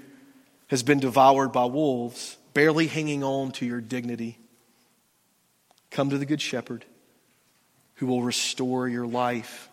has 0.67 0.83
been 0.83 0.99
devoured 0.99 1.53
by 1.53 1.67
wolves, 1.67 2.37
barely 2.55 2.89
hanging 2.89 3.23
on 3.23 3.53
to 3.53 3.65
your 3.65 3.81
dignity. 3.81 4.37
Come 5.93 6.11
to 6.11 6.19
the 6.19 6.27
Good 6.27 6.43
Shepherd 6.43 6.85
who 7.95 8.09
will 8.09 8.25
restore 8.25 8.89
your 8.89 9.07
life. 9.07 9.70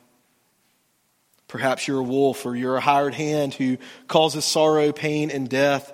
Perhaps 1.48 1.88
you're 1.88 2.00
a 2.00 2.04
wolf 2.04 2.46
or 2.46 2.56
you're 2.56 2.76
a 2.76 2.82
hired 2.82 3.14
hand 3.14 3.54
who 3.54 3.78
causes 4.08 4.44
sorrow, 4.44 4.92
pain, 4.92 5.32
and 5.32 5.50
death 5.50 5.94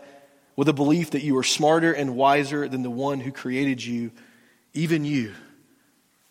with 0.55 0.67
a 0.67 0.73
belief 0.73 1.11
that 1.11 1.23
you 1.23 1.37
are 1.37 1.43
smarter 1.43 1.93
and 1.93 2.15
wiser 2.15 2.67
than 2.67 2.83
the 2.83 2.89
one 2.89 3.19
who 3.19 3.31
created 3.31 3.83
you, 3.83 4.11
even 4.73 5.05
you. 5.05 5.33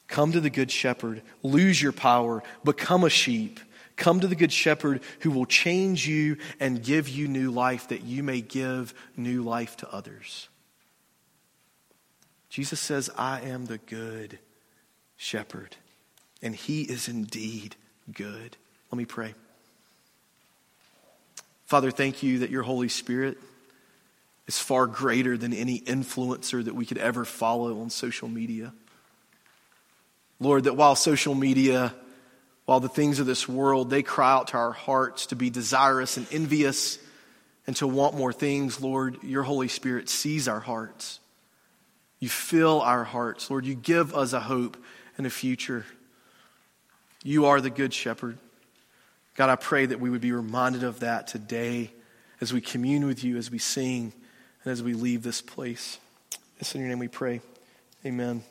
Come 0.09 0.33
to 0.33 0.41
the 0.41 0.51
Good 0.51 0.71
Shepherd, 0.71 1.23
lose 1.43 1.81
your 1.81 1.93
power, 1.93 2.43
become 2.65 3.05
a 3.05 3.11
sheep. 3.11 3.61
Come 3.97 4.21
to 4.21 4.27
the 4.27 4.37
Good 4.37 4.53
Shepherd 4.53 5.01
who 5.21 5.31
will 5.31 5.47
change 5.47 6.07
you 6.07 6.37
and 6.59 6.83
give 6.83 7.09
you 7.09 7.29
new 7.29 7.51
life 7.51 7.89
that 7.89 8.03
you 8.03 8.23
may 8.23 8.41
give 8.41 8.95
new 9.17 9.43
life 9.43 9.77
to 9.79 9.93
others. 9.93 10.49
Jesus 12.49 12.81
says, 12.81 13.09
I 13.17 13.41
am 13.41 13.67
the 13.67 13.79
Good 13.79 14.39
Shepherd, 15.17 15.77
and 16.43 16.55
He 16.55 16.83
is 16.83 17.09
indeed 17.09 17.77
good. 18.13 18.57
Let 18.93 18.99
me 18.99 19.07
pray. 19.07 19.35
Father, 21.65 21.91
thank 21.91 22.23
you 22.23 22.41
that 22.41 22.51
your 22.51 22.63
Holy 22.63 22.91
Spirit 22.91 23.39
is 24.47 24.59
far 24.59 24.87
greater 24.87 25.39
than 25.39 25.55
any 25.55 25.81
influencer 25.81 26.63
that 26.63 26.75
we 26.75 26.85
could 26.85 26.99
ever 26.99 27.25
follow 27.25 27.81
on 27.81 27.89
social 27.89 28.29
media. 28.29 28.75
Lord, 30.39 30.65
that 30.65 30.77
while 30.77 30.95
social 30.95 31.35
media, 31.35 31.95
while 32.67 32.81
the 32.81 32.91
things 32.91 33.19
of 33.19 33.25
this 33.25 33.49
world, 33.49 33.89
they 33.89 34.03
cry 34.03 34.31
out 34.31 34.49
to 34.49 34.59
our 34.59 34.73
hearts 34.73 35.27
to 35.27 35.37
be 35.37 35.49
desirous 35.49 36.19
and 36.19 36.27
envious 36.31 36.99
and 37.67 37.75
to 37.77 37.87
want 37.87 38.15
more 38.15 38.33
things, 38.33 38.79
Lord, 38.83 39.23
your 39.23 39.43
Holy 39.43 39.69
Spirit 39.69 40.11
sees 40.11 40.49
our 40.49 40.61
hearts. 40.61 41.19
You 42.19 42.29
fill 42.29 42.83
our 42.83 43.05
hearts. 43.05 43.49
Lord, 43.49 43.65
you 43.65 43.75
give 43.75 44.15
us 44.15 44.35
a 44.35 44.41
hope 44.41 44.77
and 45.17 45.27
a 45.27 45.31
future. 45.31 45.87
You 47.25 47.47
are 47.47 47.63
the 47.63 47.71
good 47.71 47.95
shepherd. 47.95 48.37
God, 49.35 49.49
I 49.49 49.57
pray 49.57 49.87
that 49.87 50.01
we 50.01 50.11
would 50.11 50.21
be 50.21 50.33
reminded 50.33 50.85
of 50.85 51.01
that 51.01 51.27
today 51.27 51.91
as 52.41 52.53
we 52.53 52.61
commune 52.61 53.07
with 53.07 53.25
you, 53.25 53.39
as 53.39 53.51
we 53.51 53.59
sing, 53.59 54.13
and 54.65 54.73
as 54.73 54.83
we 54.83 54.95
leave 54.95 55.23
this 55.23 55.41
place. 55.41 55.99
It's 56.59 56.75
in 56.75 56.81
your 56.81 56.91
name 56.91 56.99
we 56.99 57.09
pray. 57.09 57.41
Amen. 58.05 58.45